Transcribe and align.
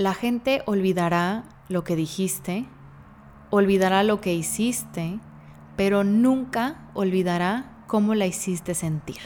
la 0.00 0.14
gente 0.14 0.62
olvidará 0.64 1.44
lo 1.68 1.84
que 1.84 1.94
dijiste, 1.94 2.64
olvidará 3.50 4.02
lo 4.02 4.20
que 4.20 4.32
hiciste, 4.32 5.20
pero 5.76 6.04
nunca 6.04 6.88
olvidará 6.94 7.84
cómo 7.86 8.14
la 8.14 8.26
hiciste 8.26 8.74
sentir. 8.74 9.18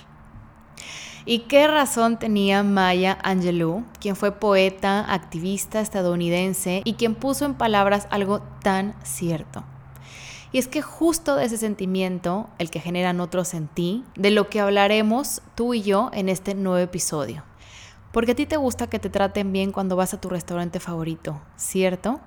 ¿Y 1.26 1.40
qué 1.40 1.68
razón 1.68 2.18
tenía 2.18 2.62
Maya 2.64 3.18
Angelou, 3.22 3.84
quien 4.00 4.16
fue 4.16 4.32
poeta, 4.32 5.00
activista 5.12 5.80
estadounidense 5.80 6.82
y 6.84 6.94
quien 6.94 7.14
puso 7.14 7.46
en 7.46 7.54
palabras 7.54 8.08
algo 8.10 8.42
tan 8.62 8.94
cierto? 9.04 9.62
Y 10.50 10.58
es 10.58 10.66
que 10.66 10.82
justo 10.82 11.36
de 11.36 11.44
ese 11.44 11.56
sentimiento, 11.56 12.48
el 12.58 12.70
que 12.70 12.80
generan 12.80 13.20
otros 13.20 13.54
en 13.54 13.68
ti, 13.68 14.04
de 14.16 14.30
lo 14.30 14.48
que 14.48 14.60
hablaremos 14.60 15.40
tú 15.54 15.72
y 15.72 15.82
yo 15.82 16.10
en 16.12 16.28
este 16.28 16.54
nuevo 16.54 16.78
episodio. 16.78 17.44
Porque 18.14 18.30
a 18.30 18.36
ti 18.36 18.46
te 18.46 18.56
gusta 18.56 18.86
que 18.86 19.00
te 19.00 19.10
traten 19.10 19.52
bien 19.52 19.72
cuando 19.72 19.96
vas 19.96 20.14
a 20.14 20.20
tu 20.20 20.28
restaurante 20.28 20.78
favorito, 20.78 21.42
¿cierto? 21.56 22.20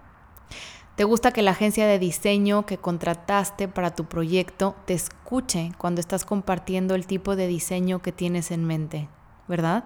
¿Te 0.97 1.05
gusta 1.05 1.32
que 1.32 1.41
la 1.41 1.51
agencia 1.51 1.87
de 1.87 1.97
diseño 1.97 2.65
que 2.65 2.77
contrataste 2.77 3.69
para 3.69 3.96
tu 3.96 4.04
proyecto 4.04 4.75
te 4.83 4.93
escuche 4.93 5.71
cuando 5.77 6.01
estás 6.01 6.25
compartiendo 6.25 6.93
el 6.93 7.07
tipo 7.07 7.37
de 7.37 7.47
diseño 7.47 8.01
que 8.01 8.11
tienes 8.11 8.51
en 8.51 8.65
mente? 8.65 9.07
¿Verdad? 9.47 9.86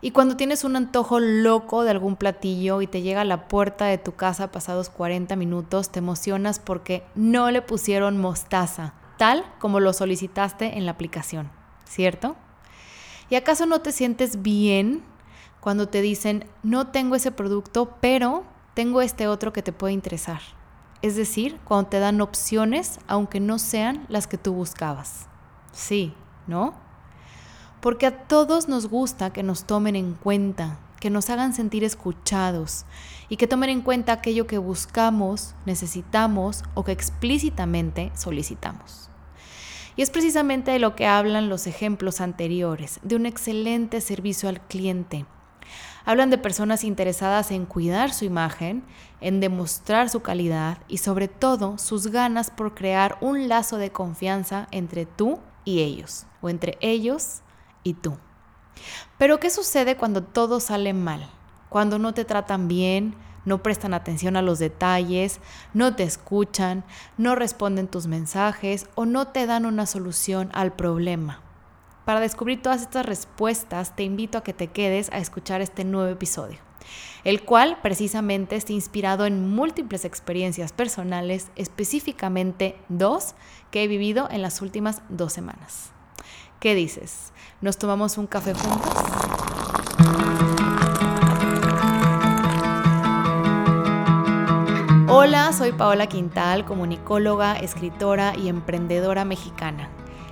Y 0.00 0.10
cuando 0.10 0.36
tienes 0.36 0.64
un 0.64 0.74
antojo 0.74 1.20
loco 1.20 1.84
de 1.84 1.92
algún 1.92 2.16
platillo 2.16 2.82
y 2.82 2.88
te 2.88 3.02
llega 3.02 3.20
a 3.20 3.24
la 3.24 3.46
puerta 3.46 3.84
de 3.84 3.98
tu 3.98 4.16
casa 4.16 4.50
pasados 4.50 4.90
40 4.90 5.36
minutos, 5.36 5.90
te 5.90 6.00
emocionas 6.00 6.58
porque 6.58 7.04
no 7.14 7.52
le 7.52 7.62
pusieron 7.62 8.18
mostaza, 8.18 8.94
tal 9.16 9.44
como 9.60 9.78
lo 9.78 9.92
solicitaste 9.92 10.76
en 10.76 10.86
la 10.86 10.90
aplicación, 10.90 11.52
¿cierto? 11.84 12.34
¿Y 13.32 13.34
acaso 13.34 13.64
no 13.64 13.80
te 13.80 13.92
sientes 13.92 14.42
bien 14.42 15.02
cuando 15.60 15.88
te 15.88 16.02
dicen, 16.02 16.44
no 16.62 16.88
tengo 16.88 17.14
ese 17.14 17.30
producto, 17.32 17.96
pero 17.98 18.44
tengo 18.74 19.00
este 19.00 19.26
otro 19.26 19.54
que 19.54 19.62
te 19.62 19.72
puede 19.72 19.94
interesar. 19.94 20.42
Es 21.00 21.16
decir, 21.16 21.58
cuando 21.64 21.88
te 21.88 21.98
dan 21.98 22.20
opciones, 22.20 22.98
aunque 23.06 23.40
no 23.40 23.58
sean 23.58 24.04
las 24.10 24.26
que 24.26 24.36
tú 24.36 24.52
buscabas. 24.52 25.28
Sí, 25.72 26.12
¿no? 26.46 26.74
Porque 27.80 28.04
a 28.04 28.24
todos 28.24 28.68
nos 28.68 28.88
gusta 28.88 29.32
que 29.32 29.42
nos 29.42 29.64
tomen 29.64 29.96
en 29.96 30.12
cuenta, 30.12 30.78
que 31.00 31.08
nos 31.08 31.30
hagan 31.30 31.54
sentir 31.54 31.84
escuchados 31.84 32.84
y 33.30 33.38
que 33.38 33.46
tomen 33.46 33.70
en 33.70 33.80
cuenta 33.80 34.12
aquello 34.12 34.46
que 34.46 34.58
buscamos, 34.58 35.54
necesitamos 35.64 36.64
o 36.74 36.84
que 36.84 36.92
explícitamente 36.92 38.12
solicitamos. 38.14 39.08
Y 39.96 40.02
es 40.02 40.10
precisamente 40.10 40.70
de 40.70 40.78
lo 40.78 40.96
que 40.96 41.06
hablan 41.06 41.48
los 41.48 41.66
ejemplos 41.66 42.20
anteriores, 42.20 43.00
de 43.02 43.16
un 43.16 43.26
excelente 43.26 44.00
servicio 44.00 44.48
al 44.48 44.60
cliente, 44.60 45.26
Hablan 46.04 46.30
de 46.30 46.38
personas 46.38 46.82
interesadas 46.82 47.52
en 47.52 47.64
cuidar 47.64 48.12
su 48.12 48.24
imagen, 48.24 48.82
en 49.20 49.38
demostrar 49.38 50.08
su 50.08 50.20
calidad 50.20 50.78
y 50.88 50.98
sobre 50.98 51.28
todo 51.28 51.78
sus 51.78 52.08
ganas 52.08 52.50
por 52.50 52.74
crear 52.74 53.18
un 53.20 53.48
lazo 53.48 53.76
de 53.76 53.92
confianza 53.92 54.66
entre 54.72 55.06
tú 55.06 55.38
y 55.64 55.80
ellos, 55.80 56.26
o 56.40 56.48
entre 56.48 56.76
ellos 56.80 57.42
y 57.84 57.94
tú. 57.94 58.18
Pero 59.16 59.38
¿qué 59.38 59.50
sucede 59.50 59.96
cuando 59.96 60.24
todo 60.24 60.58
sale 60.58 60.92
mal? 60.92 61.30
Cuando 61.68 62.00
no 62.00 62.14
te 62.14 62.24
tratan 62.24 62.66
bien, 62.66 63.14
no 63.44 63.62
prestan 63.62 63.94
atención 63.94 64.36
a 64.36 64.42
los 64.42 64.58
detalles, 64.58 65.40
no 65.74 65.94
te 65.96 66.02
escuchan, 66.02 66.84
no 67.18 67.34
responden 67.34 67.88
tus 67.88 68.06
mensajes 68.06 68.86
o 68.94 69.06
no 69.06 69.28
te 69.28 69.46
dan 69.46 69.66
una 69.66 69.86
solución 69.86 70.50
al 70.52 70.72
problema. 70.72 71.40
Para 72.04 72.20
descubrir 72.20 72.60
todas 72.60 72.82
estas 72.82 73.06
respuestas, 73.06 73.94
te 73.94 74.02
invito 74.02 74.38
a 74.38 74.42
que 74.42 74.52
te 74.52 74.68
quedes 74.68 75.10
a 75.12 75.18
escuchar 75.18 75.60
este 75.60 75.84
nuevo 75.84 76.10
episodio, 76.10 76.58
el 77.22 77.44
cual 77.44 77.78
precisamente 77.80 78.56
está 78.56 78.72
inspirado 78.72 79.24
en 79.24 79.48
múltiples 79.48 80.04
experiencias 80.04 80.72
personales, 80.72 81.50
específicamente 81.54 82.76
dos 82.88 83.34
que 83.70 83.84
he 83.84 83.88
vivido 83.88 84.28
en 84.30 84.42
las 84.42 84.60
últimas 84.62 85.02
dos 85.10 85.32
semanas. 85.32 85.92
¿Qué 86.58 86.74
dices? 86.74 87.32
¿Nos 87.60 87.78
tomamos 87.78 88.18
un 88.18 88.26
café 88.26 88.54
juntos? 88.54 88.92
Hola, 95.14 95.52
soy 95.52 95.72
Paola 95.72 96.06
Quintal, 96.06 96.64
comunicóloga, 96.64 97.54
escritora 97.58 98.32
y 98.34 98.48
emprendedora 98.48 99.26
mexicana. 99.26 99.90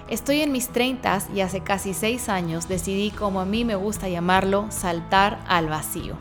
Estoy 0.09 0.41
en 0.41 0.53
mis 0.53 0.69
30 0.69 1.25
y 1.35 1.43
hace 1.43 1.61
casi 1.61 1.93
6 1.93 2.31
años 2.31 2.67
decidí, 2.67 3.11
como 3.11 3.43
a 3.43 3.45
mí 3.45 3.67
me 3.67 3.75
gusta 3.75 4.09
llamarlo, 4.09 4.65
saltar 4.71 5.45
al 5.47 5.69
vacío. 5.69 6.15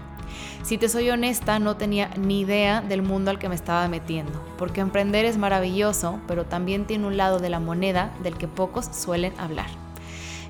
Si 0.64 0.78
te 0.78 0.90
soy 0.90 1.09
honesta, 1.09 1.58
no 1.59 1.78
tenía 1.78 2.09
ni 2.18 2.42
idea 2.42 2.81
del 2.81 3.02
mundo 3.02 3.31
al 3.31 3.40
que 3.40 3.47
me 3.47 3.56
estaba 3.56 3.88
metiendo, 3.88 4.44
porque 4.58 4.81
emprender 4.81 5.24
es 5.24 5.38
maravilloso, 5.38 6.20
pero 6.28 6.44
también 6.44 6.86
tiene 6.86 7.08
un 7.08 7.16
lado 7.16 7.40
de 7.40 7.50
la 7.50 7.62
moneda 7.62 8.12
del 8.24 8.38
que 8.38 8.50
pocos 8.50 8.90
suelen 8.91 9.31
hablar. 9.40 9.70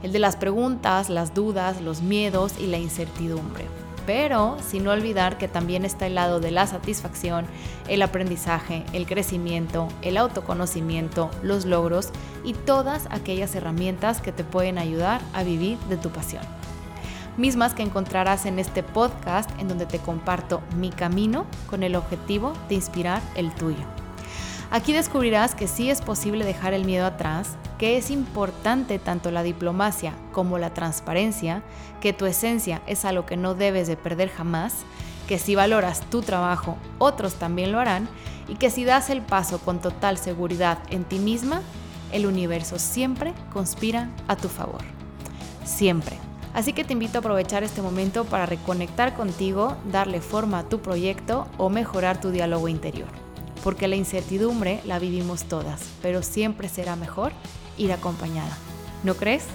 El 0.01 0.13
de 0.13 0.19
las 0.19 0.35
preguntas, 0.35 1.09
las 1.09 1.35
dudas, 1.35 1.79
los 1.79 2.01
miedos 2.01 2.53
y 2.57 2.65
la 2.65 2.79
incertidumbre 2.79 3.67
pero 4.05 4.57
sin 4.65 4.87
olvidar 4.87 5.37
que 5.37 5.47
también 5.47 5.85
está 5.85 6.07
el 6.07 6.15
lado 6.15 6.39
de 6.39 6.51
la 6.51 6.67
satisfacción, 6.67 7.45
el 7.87 8.01
aprendizaje, 8.01 8.83
el 8.93 9.05
crecimiento, 9.05 9.87
el 10.01 10.17
autoconocimiento, 10.17 11.29
los 11.43 11.65
logros 11.65 12.09
y 12.43 12.53
todas 12.53 13.07
aquellas 13.11 13.55
herramientas 13.55 14.21
que 14.21 14.31
te 14.31 14.43
pueden 14.43 14.77
ayudar 14.77 15.21
a 15.33 15.43
vivir 15.43 15.77
de 15.89 15.97
tu 15.97 16.09
pasión. 16.09 16.43
Mismas 17.37 17.73
que 17.73 17.83
encontrarás 17.83 18.45
en 18.45 18.59
este 18.59 18.83
podcast 18.83 19.49
en 19.59 19.69
donde 19.69 19.85
te 19.85 19.99
comparto 19.99 20.61
mi 20.75 20.89
camino 20.89 21.45
con 21.69 21.83
el 21.83 21.95
objetivo 21.95 22.53
de 22.67 22.75
inspirar 22.75 23.21
el 23.35 23.53
tuyo. 23.55 23.98
Aquí 24.71 24.93
descubrirás 24.93 25.55
que 25.55 25.67
sí 25.67 25.89
es 25.89 25.99
posible 25.99 26.45
dejar 26.45 26.75
el 26.75 26.85
miedo 26.85 27.07
atrás, 27.07 27.55
que 27.79 27.97
es 27.97 28.11
importante 28.11 28.99
tanto 28.99 29.31
la 29.31 29.41
diplomacia 29.41 30.13
como 30.31 30.59
la 30.59 30.75
transparencia, 30.75 31.63
que 32.01 32.13
tu 32.13 32.27
esencia 32.27 32.83
es 32.85 33.03
algo 33.03 33.25
que 33.25 33.35
no 33.35 33.55
debes 33.55 33.87
de 33.87 33.97
perder 33.97 34.29
jamás, 34.29 34.75
que 35.27 35.39
si 35.39 35.55
valoras 35.55 36.01
tu 36.11 36.21
trabajo, 36.21 36.77
otros 36.99 37.35
también 37.35 37.71
lo 37.71 37.79
harán, 37.79 38.07
y 38.47 38.55
que 38.55 38.69
si 38.69 38.83
das 38.83 39.09
el 39.09 39.23
paso 39.23 39.57
con 39.57 39.79
total 39.79 40.19
seguridad 40.19 40.77
en 40.91 41.03
ti 41.03 41.17
misma, 41.17 41.63
el 42.11 42.27
universo 42.27 42.77
siempre 42.77 43.33
conspira 43.51 44.09
a 44.27 44.35
tu 44.35 44.49
favor. 44.49 44.81
Siempre. 45.63 46.15
Así 46.53 46.73
que 46.73 46.83
te 46.83 46.93
invito 46.93 47.17
a 47.17 47.21
aprovechar 47.21 47.63
este 47.63 47.81
momento 47.81 48.23
para 48.23 48.45
reconectar 48.45 49.15
contigo, 49.15 49.77
darle 49.91 50.21
forma 50.21 50.59
a 50.59 50.63
tu 50.63 50.79
proyecto 50.79 51.47
o 51.57 51.69
mejorar 51.69 52.21
tu 52.21 52.29
diálogo 52.29 52.67
interior 52.67 53.28
porque 53.63 53.87
la 53.87 53.95
incertidumbre 53.95 54.81
la 54.85 54.99
vivimos 54.99 55.43
todas, 55.45 55.81
pero 56.01 56.21
siempre 56.21 56.69
será 56.69 56.95
mejor 56.95 57.31
ir 57.77 57.91
acompañada. 57.91 58.55
¿No 59.03 59.15
crees? 59.15 59.45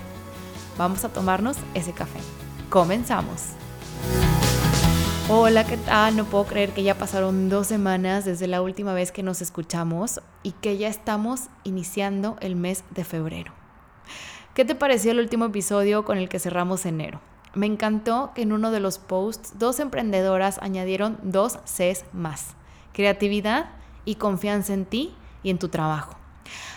Vamos 0.79 1.05
a 1.05 1.09
tomarnos 1.09 1.57
ese 1.75 1.93
café. 1.93 2.19
Comenzamos. 2.71 3.51
Hola, 5.29 5.65
¿qué 5.65 5.79
tal? 5.79 6.17
No 6.17 6.25
puedo 6.27 6.45
creer 6.45 6.71
que 6.73 6.83
ya 6.83 6.99
pasaron 6.99 7.49
dos 7.49 7.69
semanas 7.69 8.25
desde 8.27 8.47
la 8.47 8.61
última 8.61 8.93
vez 8.93 9.11
que 9.11 9.23
nos 9.23 9.41
escuchamos 9.41 10.21
y 10.43 10.53
que 10.53 10.77
ya 10.77 10.89
estamos 10.89 11.49
iniciando 11.63 12.37
el 12.41 12.57
mes 12.57 12.85
de 12.91 13.05
febrero. 13.05 13.53
¿Qué 14.55 14.65
te 14.65 14.75
pareció 14.75 15.13
el 15.13 15.21
último 15.21 15.47
episodio 15.47 16.05
con 16.05 16.19
el 16.19 16.29
que 16.29 16.39
cerramos 16.39 16.85
enero? 16.85 17.21
Me 17.55 17.67
encantó 17.67 18.33
que 18.35 18.43
en 18.43 18.53
uno 18.53 18.71
de 18.71 18.81
los 18.81 18.99
posts 18.99 19.59
dos 19.59 19.81
emprendedoras 19.81 20.59
añadieron 20.59 21.19
dos 21.23 21.59
Cs 21.65 22.05
más. 22.13 22.49
Creatividad 22.93 23.71
y 24.05 24.17
confianza 24.17 24.75
en 24.75 24.85
ti 24.85 25.15
y 25.43 25.51
en 25.51 25.59
tu 25.59 25.69
trabajo. 25.69 26.17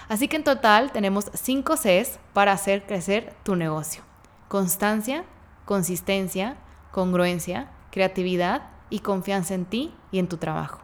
Así 0.09 0.27
que 0.27 0.37
en 0.37 0.43
total 0.43 0.91
tenemos 0.91 1.29
5 1.33 1.75
Cs 1.75 2.19
para 2.33 2.53
hacer 2.53 2.85
crecer 2.85 3.33
tu 3.43 3.55
negocio. 3.55 4.03
Constancia, 4.47 5.25
consistencia, 5.65 6.57
congruencia, 6.91 7.69
creatividad 7.91 8.69
y 8.89 8.99
confianza 8.99 9.53
en 9.53 9.65
ti 9.65 9.93
y 10.11 10.19
en 10.19 10.27
tu 10.27 10.37
trabajo. 10.37 10.79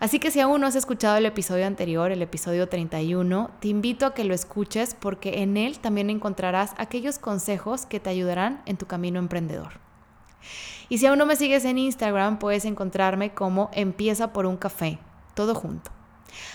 Así 0.00 0.18
que 0.18 0.30
si 0.30 0.40
aún 0.40 0.60
no 0.60 0.66
has 0.66 0.74
escuchado 0.74 1.16
el 1.16 1.26
episodio 1.26 1.66
anterior, 1.66 2.10
el 2.10 2.22
episodio 2.22 2.68
31, 2.68 3.50
te 3.60 3.68
invito 3.68 4.06
a 4.06 4.14
que 4.14 4.24
lo 4.24 4.34
escuches 4.34 4.94
porque 4.94 5.42
en 5.42 5.56
él 5.56 5.78
también 5.78 6.10
encontrarás 6.10 6.74
aquellos 6.76 7.18
consejos 7.18 7.86
que 7.86 8.00
te 8.00 8.10
ayudarán 8.10 8.62
en 8.66 8.78
tu 8.78 8.86
camino 8.86 9.20
emprendedor. 9.20 9.74
Y 10.88 10.98
si 10.98 11.06
aún 11.06 11.18
no 11.18 11.26
me 11.26 11.36
sigues 11.36 11.64
en 11.64 11.78
Instagram, 11.78 12.38
puedes 12.38 12.64
encontrarme 12.64 13.32
como 13.32 13.70
Empieza 13.72 14.32
por 14.32 14.46
un 14.46 14.56
café 14.56 14.98
todo 15.34 15.54
junto. 15.54 15.90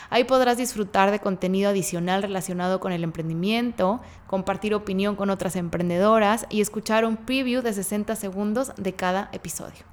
Ahí 0.10 0.24
podrás 0.24 0.58
disfrutar 0.58 1.12
de 1.12 1.20
contenido 1.20 1.70
adicional 1.70 2.22
relacionado 2.22 2.80
con 2.80 2.92
el 2.92 3.04
emprendimiento, 3.04 4.02
compartir 4.26 4.74
opinión 4.74 5.16
con 5.16 5.30
otras 5.30 5.56
emprendedoras 5.56 6.46
y 6.50 6.62
escuchar 6.62 7.06
un 7.06 7.18
preview 7.18 7.62
de 7.62 7.74
60 7.74 8.16
segundos 8.16 8.72
de 8.78 8.94
cada 8.94 9.30
episodio. 9.34 9.86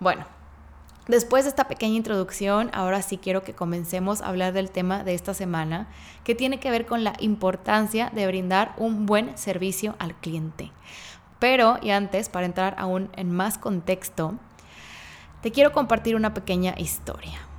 Bueno, 0.00 0.24
después 1.06 1.44
de 1.44 1.50
esta 1.50 1.68
pequeña 1.68 1.96
introducción, 1.96 2.70
ahora 2.72 3.02
sí 3.02 3.18
quiero 3.18 3.42
que 3.42 3.54
comencemos 3.54 4.20
a 4.20 4.28
hablar 4.28 4.52
del 4.52 4.70
tema 4.70 5.04
de 5.04 5.14
esta 5.14 5.34
semana, 5.34 5.88
que 6.24 6.34
tiene 6.34 6.60
que 6.60 6.70
ver 6.70 6.86
con 6.86 7.04
la 7.04 7.14
importancia 7.20 8.10
de 8.14 8.26
brindar 8.26 8.74
un 8.76 9.06
buen 9.06 9.36
servicio 9.36 9.94
al 9.98 10.14
cliente. 10.14 10.72
Pero, 11.38 11.78
y 11.80 11.90
antes, 11.90 12.28
para 12.28 12.46
entrar 12.46 12.74
aún 12.78 13.10
en 13.16 13.30
más 13.30 13.56
contexto, 13.56 14.34
te 15.40 15.52
quiero 15.52 15.72
compartir 15.72 16.16
una 16.16 16.34
pequeña 16.34 16.74
historia. 16.76 17.49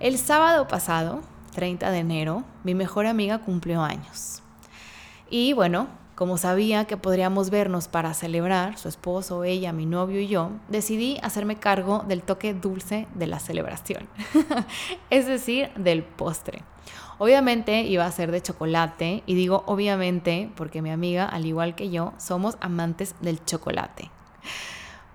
El 0.00 0.16
sábado 0.16 0.68
pasado, 0.68 1.22
30 1.56 1.90
de 1.90 1.98
enero, 1.98 2.44
mi 2.62 2.72
mejor 2.72 3.06
amiga 3.06 3.40
cumplió 3.40 3.82
años. 3.82 4.44
Y 5.28 5.54
bueno, 5.54 5.88
como 6.14 6.38
sabía 6.38 6.84
que 6.84 6.96
podríamos 6.96 7.50
vernos 7.50 7.88
para 7.88 8.14
celebrar, 8.14 8.78
su 8.78 8.88
esposo, 8.88 9.42
ella, 9.42 9.72
mi 9.72 9.86
novio 9.86 10.20
y 10.20 10.28
yo, 10.28 10.52
decidí 10.68 11.18
hacerme 11.20 11.56
cargo 11.56 12.04
del 12.06 12.22
toque 12.22 12.54
dulce 12.54 13.08
de 13.16 13.26
la 13.26 13.40
celebración, 13.40 14.08
es 15.10 15.26
decir, 15.26 15.70
del 15.74 16.04
postre. 16.04 16.62
Obviamente 17.18 17.80
iba 17.82 18.06
a 18.06 18.12
ser 18.12 18.30
de 18.30 18.40
chocolate 18.40 19.24
y 19.26 19.34
digo 19.34 19.64
obviamente 19.66 20.48
porque 20.54 20.80
mi 20.80 20.90
amiga, 20.90 21.24
al 21.24 21.44
igual 21.44 21.74
que 21.74 21.90
yo, 21.90 22.12
somos 22.18 22.56
amantes 22.60 23.16
del 23.20 23.44
chocolate. 23.44 24.12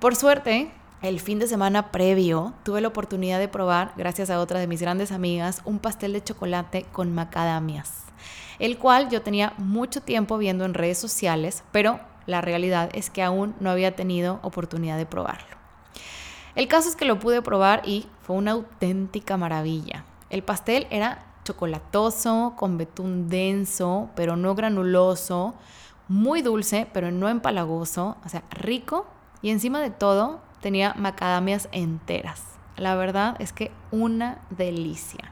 Por 0.01 0.17
suerte, 0.17 0.73
el 1.03 1.19
fin 1.19 1.37
de 1.37 1.47
semana 1.47 1.91
previo 1.91 2.53
tuve 2.63 2.81
la 2.81 2.87
oportunidad 2.87 3.37
de 3.37 3.47
probar, 3.47 3.93
gracias 3.95 4.31
a 4.31 4.39
otra 4.39 4.59
de 4.59 4.67
mis 4.67 4.81
grandes 4.81 5.11
amigas, 5.11 5.61
un 5.65 5.77
pastel 5.77 6.13
de 6.13 6.23
chocolate 6.23 6.83
con 6.91 7.13
macadamias 7.13 8.03
el 8.59 8.77
cual 8.77 9.09
yo 9.09 9.21
tenía 9.21 9.53
mucho 9.57 10.01
tiempo 10.01 10.37
viendo 10.37 10.65
en 10.65 10.73
redes 10.73 10.97
sociales, 10.97 11.63
pero 11.71 11.99
la 12.25 12.41
realidad 12.41 12.89
es 12.93 13.09
que 13.09 13.23
aún 13.23 13.55
no 13.59 13.69
había 13.69 13.95
tenido 13.95 14.39
oportunidad 14.41 14.97
de 14.97 15.05
probarlo. 15.05 15.57
El 16.55 16.67
caso 16.67 16.87
es 16.87 16.95
que 16.95 17.05
lo 17.05 17.19
pude 17.19 17.41
probar 17.41 17.81
y 17.85 18.05
fue 18.21 18.35
una 18.35 18.51
auténtica 18.51 19.37
maravilla. 19.37 20.05
El 20.29 20.43
pastel 20.43 20.87
era 20.91 21.25
chocolatoso, 21.43 22.53
con 22.55 22.77
betún 22.77 23.27
denso, 23.27 24.09
pero 24.15 24.37
no 24.37 24.55
granuloso, 24.55 25.55
muy 26.07 26.41
dulce, 26.41 26.87
pero 26.93 27.11
no 27.11 27.27
empalagoso, 27.27 28.17
o 28.23 28.29
sea, 28.29 28.43
rico 28.51 29.07
y 29.41 29.49
encima 29.49 29.81
de 29.81 29.89
todo 29.89 30.41
tenía 30.63 30.95
macadamias 30.97 31.67
enteras. 31.73 32.41
La 32.77 32.95
verdad 32.95 33.35
es 33.39 33.53
que 33.53 33.69
una 33.91 34.39
delicia. 34.49 35.31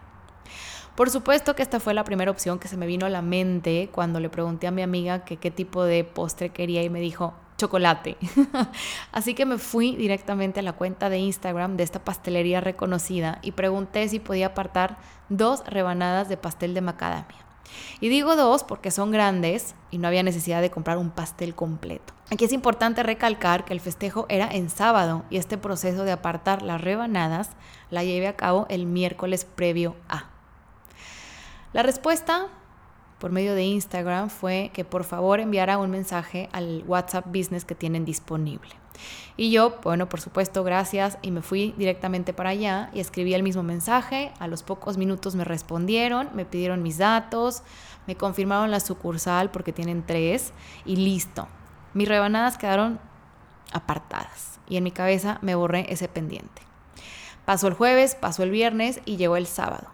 Por 0.95 1.09
supuesto 1.09 1.55
que 1.55 1.63
esta 1.63 1.79
fue 1.79 1.93
la 1.93 2.03
primera 2.03 2.29
opción 2.29 2.59
que 2.59 2.67
se 2.67 2.77
me 2.77 2.85
vino 2.85 3.05
a 3.05 3.09
la 3.09 3.21
mente 3.21 3.89
cuando 3.91 4.19
le 4.19 4.29
pregunté 4.29 4.67
a 4.67 4.71
mi 4.71 4.81
amiga 4.83 5.23
que 5.23 5.37
qué 5.37 5.49
tipo 5.49 5.83
de 5.85 6.03
postre 6.03 6.49
quería 6.49 6.83
y 6.83 6.89
me 6.89 6.99
dijo 6.99 7.33
chocolate. 7.57 8.17
Así 9.13 9.33
que 9.33 9.45
me 9.45 9.57
fui 9.57 9.95
directamente 9.95 10.59
a 10.59 10.63
la 10.63 10.73
cuenta 10.73 11.09
de 11.09 11.19
Instagram 11.19 11.77
de 11.77 11.83
esta 11.83 12.03
pastelería 12.03 12.59
reconocida 12.59 13.39
y 13.41 13.53
pregunté 13.53 14.07
si 14.09 14.19
podía 14.19 14.47
apartar 14.47 14.97
dos 15.29 15.63
rebanadas 15.65 16.27
de 16.27 16.37
pastel 16.37 16.73
de 16.73 16.81
macadamia. 16.81 17.50
Y 17.99 18.09
digo 18.09 18.35
dos 18.35 18.63
porque 18.63 18.91
son 18.91 19.11
grandes 19.11 19.75
y 19.89 19.97
no 19.97 20.07
había 20.07 20.23
necesidad 20.23 20.61
de 20.61 20.71
comprar 20.71 20.97
un 20.97 21.11
pastel 21.11 21.55
completo. 21.55 22.13
Aquí 22.31 22.45
es 22.45 22.53
importante 22.53 23.03
recalcar 23.03 23.65
que 23.65 23.73
el 23.73 23.81
festejo 23.81 24.25
era 24.29 24.49
en 24.49 24.69
sábado 24.69 25.25
y 25.29 25.37
este 25.37 25.57
proceso 25.57 26.03
de 26.03 26.11
apartar 26.11 26.61
las 26.61 26.81
rebanadas 26.81 27.49
la 27.89 28.03
llevé 28.03 28.27
a 28.27 28.35
cabo 28.35 28.65
el 28.69 28.85
miércoles 28.85 29.45
previo 29.45 29.95
a. 30.07 30.29
La 31.73 31.83
respuesta 31.83 32.47
por 33.19 33.31
medio 33.31 33.53
de 33.53 33.63
Instagram 33.63 34.29
fue 34.29 34.71
que 34.73 34.83
por 34.83 35.03
favor 35.03 35.39
enviara 35.39 35.77
un 35.77 35.91
mensaje 35.91 36.49
al 36.53 36.83
WhatsApp 36.87 37.27
Business 37.27 37.65
que 37.65 37.75
tienen 37.75 38.03
disponible. 38.03 38.80
Y 39.37 39.51
yo, 39.51 39.79
bueno, 39.83 40.09
por 40.09 40.21
supuesto, 40.21 40.63
gracias 40.63 41.17
y 41.21 41.31
me 41.31 41.41
fui 41.41 41.73
directamente 41.77 42.33
para 42.33 42.49
allá 42.49 42.89
y 42.93 42.99
escribí 42.99 43.33
el 43.33 43.43
mismo 43.43 43.63
mensaje. 43.63 44.31
A 44.39 44.47
los 44.47 44.63
pocos 44.63 44.97
minutos 44.97 45.35
me 45.35 45.43
respondieron, 45.43 46.29
me 46.33 46.45
pidieron 46.45 46.83
mis 46.83 46.97
datos, 46.97 47.63
me 48.07 48.15
confirmaron 48.15 48.71
la 48.71 48.79
sucursal 48.79 49.51
porque 49.51 49.73
tienen 49.73 50.05
tres 50.05 50.53
y 50.85 50.97
listo. 50.97 51.47
Mis 51.93 52.07
rebanadas 52.07 52.57
quedaron 52.57 52.99
apartadas 53.73 54.59
y 54.67 54.77
en 54.77 54.83
mi 54.83 54.91
cabeza 54.91 55.39
me 55.41 55.55
borré 55.55 55.91
ese 55.91 56.07
pendiente. 56.07 56.61
Pasó 57.45 57.67
el 57.67 57.73
jueves, 57.73 58.15
pasó 58.15 58.43
el 58.43 58.51
viernes 58.51 58.99
y 59.05 59.17
llegó 59.17 59.37
el 59.37 59.47
sábado. 59.47 59.87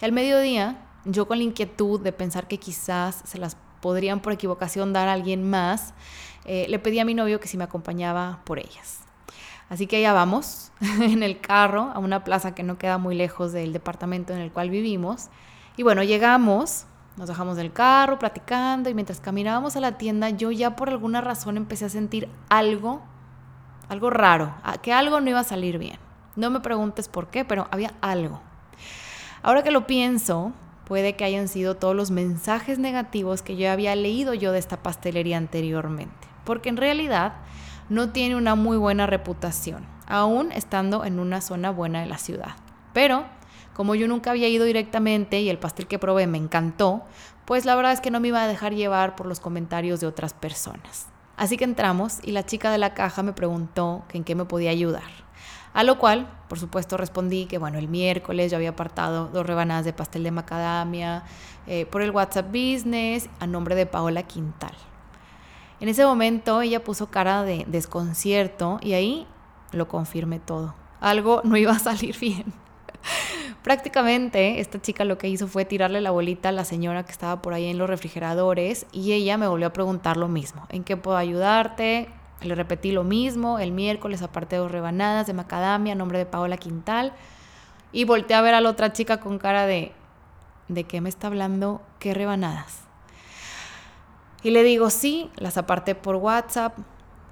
Y 0.00 0.04
al 0.04 0.12
mediodía 0.12 0.84
yo 1.04 1.26
con 1.26 1.38
la 1.38 1.44
inquietud 1.44 2.00
de 2.00 2.12
pensar 2.12 2.48
que 2.48 2.58
quizás 2.58 3.22
se 3.24 3.38
las 3.38 3.56
podrían 3.80 4.20
por 4.20 4.32
equivocación 4.32 4.92
dar 4.92 5.08
a 5.08 5.12
alguien 5.12 5.48
más, 5.48 5.94
eh, 6.48 6.66
le 6.68 6.78
pedí 6.78 6.98
a 6.98 7.04
mi 7.04 7.14
novio 7.14 7.38
que 7.40 7.46
si 7.46 7.56
me 7.56 7.64
acompañaba 7.64 8.40
por 8.44 8.58
ellas. 8.58 9.00
Así 9.68 9.86
que 9.86 9.98
allá 9.98 10.12
vamos, 10.12 10.72
en 10.80 11.22
el 11.22 11.40
carro, 11.40 11.92
a 11.94 11.98
una 11.98 12.24
plaza 12.24 12.54
que 12.54 12.62
no 12.62 12.78
queda 12.78 12.98
muy 12.98 13.14
lejos 13.14 13.52
del 13.52 13.72
departamento 13.72 14.32
en 14.32 14.40
el 14.40 14.50
cual 14.50 14.70
vivimos. 14.70 15.28
Y 15.76 15.82
bueno, 15.82 16.02
llegamos, 16.02 16.86
nos 17.16 17.28
bajamos 17.28 17.56
del 17.56 17.72
carro 17.72 18.18
platicando 18.18 18.88
y 18.88 18.94
mientras 18.94 19.20
caminábamos 19.20 19.76
a 19.76 19.80
la 19.80 19.98
tienda 19.98 20.30
yo 20.30 20.50
ya 20.50 20.74
por 20.74 20.88
alguna 20.88 21.20
razón 21.20 21.56
empecé 21.56 21.84
a 21.84 21.90
sentir 21.90 22.28
algo, 22.48 23.02
algo 23.88 24.08
raro, 24.10 24.54
que 24.82 24.92
algo 24.92 25.20
no 25.20 25.28
iba 25.30 25.40
a 25.40 25.44
salir 25.44 25.78
bien. 25.78 25.98
No 26.34 26.50
me 26.50 26.60
preguntes 26.60 27.08
por 27.08 27.28
qué, 27.28 27.44
pero 27.44 27.68
había 27.70 27.92
algo. 28.00 28.40
Ahora 29.42 29.62
que 29.62 29.70
lo 29.70 29.86
pienso, 29.86 30.52
puede 30.84 31.16
que 31.16 31.24
hayan 31.24 31.48
sido 31.48 31.74
todos 31.74 31.94
los 31.94 32.10
mensajes 32.10 32.78
negativos 32.78 33.42
que 33.42 33.56
yo 33.56 33.70
había 33.70 33.94
leído 33.96 34.34
yo 34.34 34.52
de 34.52 34.58
esta 34.58 34.82
pastelería 34.82 35.36
anteriormente, 35.36 36.27
porque 36.48 36.70
en 36.70 36.78
realidad 36.78 37.34
no 37.90 38.08
tiene 38.08 38.34
una 38.34 38.54
muy 38.54 38.78
buena 38.78 39.06
reputación, 39.06 39.84
aún 40.06 40.50
estando 40.50 41.04
en 41.04 41.20
una 41.20 41.42
zona 41.42 41.70
buena 41.70 42.00
de 42.00 42.06
la 42.06 42.16
ciudad. 42.16 42.56
Pero 42.94 43.26
como 43.74 43.94
yo 43.94 44.08
nunca 44.08 44.30
había 44.30 44.48
ido 44.48 44.64
directamente 44.64 45.42
y 45.42 45.50
el 45.50 45.58
pastel 45.58 45.86
que 45.86 45.98
probé 45.98 46.26
me 46.26 46.38
encantó, 46.38 47.02
pues 47.44 47.66
la 47.66 47.76
verdad 47.76 47.92
es 47.92 48.00
que 48.00 48.10
no 48.10 48.18
me 48.18 48.28
iba 48.28 48.42
a 48.42 48.48
dejar 48.48 48.72
llevar 48.74 49.14
por 49.14 49.26
los 49.26 49.40
comentarios 49.40 50.00
de 50.00 50.06
otras 50.06 50.32
personas. 50.32 51.08
Así 51.36 51.58
que 51.58 51.64
entramos 51.64 52.20
y 52.22 52.32
la 52.32 52.46
chica 52.46 52.72
de 52.72 52.78
la 52.78 52.94
caja 52.94 53.22
me 53.22 53.34
preguntó 53.34 54.04
que 54.08 54.16
en 54.16 54.24
qué 54.24 54.34
me 54.34 54.46
podía 54.46 54.70
ayudar. 54.70 55.28
A 55.74 55.84
lo 55.84 55.98
cual, 55.98 56.30
por 56.48 56.58
supuesto, 56.58 56.96
respondí 56.96 57.44
que, 57.44 57.58
bueno, 57.58 57.76
el 57.76 57.88
miércoles 57.88 58.50
yo 58.50 58.56
había 58.56 58.70
apartado 58.70 59.28
dos 59.28 59.46
rebanadas 59.46 59.84
de 59.84 59.92
pastel 59.92 60.22
de 60.22 60.30
macadamia 60.30 61.24
eh, 61.66 61.84
por 61.84 62.00
el 62.00 62.10
WhatsApp 62.10 62.46
Business 62.46 63.28
a 63.38 63.46
nombre 63.46 63.74
de 63.74 63.84
Paola 63.84 64.22
Quintal. 64.22 64.72
En 65.80 65.88
ese 65.88 66.04
momento 66.04 66.60
ella 66.60 66.82
puso 66.82 67.06
cara 67.06 67.44
de 67.44 67.64
desconcierto 67.68 68.78
y 68.82 68.94
ahí 68.94 69.26
lo 69.72 69.86
confirmé 69.86 70.40
todo. 70.40 70.74
Algo 71.00 71.40
no 71.44 71.56
iba 71.56 71.72
a 71.72 71.78
salir 71.78 72.18
bien. 72.20 72.52
Prácticamente 73.62 74.60
esta 74.60 74.80
chica 74.80 75.04
lo 75.04 75.18
que 75.18 75.28
hizo 75.28 75.46
fue 75.46 75.64
tirarle 75.64 76.00
la 76.00 76.10
bolita 76.10 76.48
a 76.48 76.52
la 76.52 76.64
señora 76.64 77.04
que 77.04 77.12
estaba 77.12 77.42
por 77.42 77.52
ahí 77.52 77.66
en 77.66 77.78
los 77.78 77.88
refrigeradores 77.88 78.86
y 78.92 79.12
ella 79.12 79.36
me 79.36 79.46
volvió 79.46 79.68
a 79.68 79.72
preguntar 79.72 80.16
lo 80.16 80.28
mismo. 80.28 80.66
¿En 80.70 80.84
qué 80.84 80.96
puedo 80.96 81.16
ayudarte? 81.16 82.08
Le 82.40 82.54
repetí 82.54 82.92
lo 82.92 83.04
mismo 83.04 83.58
el 83.58 83.72
miércoles, 83.72 84.22
aparte 84.22 84.56
dos 84.56 84.70
rebanadas 84.70 85.26
de 85.26 85.34
macadamia, 85.34 85.94
nombre 85.94 86.18
de 86.18 86.26
Paola 86.26 86.56
Quintal. 86.56 87.12
Y 87.92 88.04
volteé 88.04 88.36
a 88.36 88.42
ver 88.42 88.54
a 88.54 88.60
la 88.60 88.70
otra 88.70 88.92
chica 88.92 89.18
con 89.18 89.38
cara 89.38 89.66
de, 89.66 89.92
¿de 90.68 90.84
qué 90.84 91.00
me 91.00 91.08
está 91.08 91.26
hablando? 91.26 91.82
¿Qué 91.98 92.14
rebanadas? 92.14 92.87
Y 94.42 94.50
le 94.50 94.62
digo, 94.62 94.90
sí, 94.90 95.30
las 95.36 95.58
aparté 95.58 95.94
por 95.94 96.16
WhatsApp. 96.16 96.78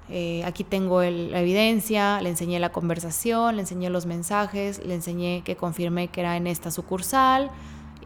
Eh, 0.09 0.43
aquí 0.45 0.63
tengo 0.63 1.01
la 1.01 1.41
evidencia, 1.41 2.21
le 2.21 2.29
enseñé 2.29 2.59
la 2.59 2.71
conversación, 2.71 3.55
le 3.55 3.61
enseñé 3.61 3.89
los 3.89 4.05
mensajes, 4.05 4.83
le 4.85 4.95
enseñé 4.95 5.41
que 5.43 5.57
confirmé 5.57 6.07
que 6.07 6.21
era 6.21 6.37
en 6.37 6.47
esta 6.47 6.71
sucursal, 6.71 7.51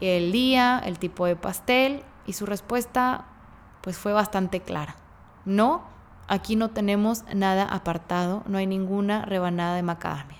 el 0.00 0.32
día, 0.32 0.82
el 0.84 0.98
tipo 0.98 1.26
de 1.26 1.36
pastel 1.36 2.02
y 2.26 2.32
su 2.32 2.44
respuesta 2.44 3.26
pues 3.82 3.98
fue 3.98 4.12
bastante 4.12 4.60
clara. 4.60 4.96
No, 5.44 5.92
Aquí 6.28 6.56
no 6.56 6.70
tenemos 6.70 7.24
nada 7.34 7.64
apartado, 7.64 8.42
no 8.46 8.58
hay 8.58 8.66
ninguna 8.66 9.24
rebanada 9.24 9.76
de 9.76 9.82
macadamia. 9.82 10.38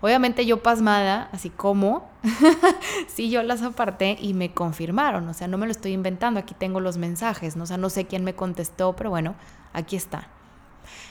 Obviamente 0.00 0.44
yo 0.46 0.62
pasmada, 0.62 1.28
así 1.32 1.50
como, 1.50 2.08
sí 3.08 3.30
yo 3.30 3.42
las 3.42 3.62
aparté 3.62 4.16
y 4.20 4.34
me 4.34 4.52
confirmaron, 4.52 5.28
o 5.28 5.34
sea, 5.34 5.48
no 5.48 5.58
me 5.58 5.66
lo 5.66 5.72
estoy 5.72 5.92
inventando, 5.92 6.38
aquí 6.38 6.54
tengo 6.54 6.80
los 6.80 6.98
mensajes, 6.98 7.56
¿no? 7.56 7.64
o 7.64 7.66
sea, 7.66 7.78
no 7.78 7.90
sé 7.90 8.06
quién 8.06 8.24
me 8.24 8.34
contestó, 8.34 8.94
pero 8.94 9.10
bueno, 9.10 9.34
aquí 9.72 9.96
está. 9.96 10.28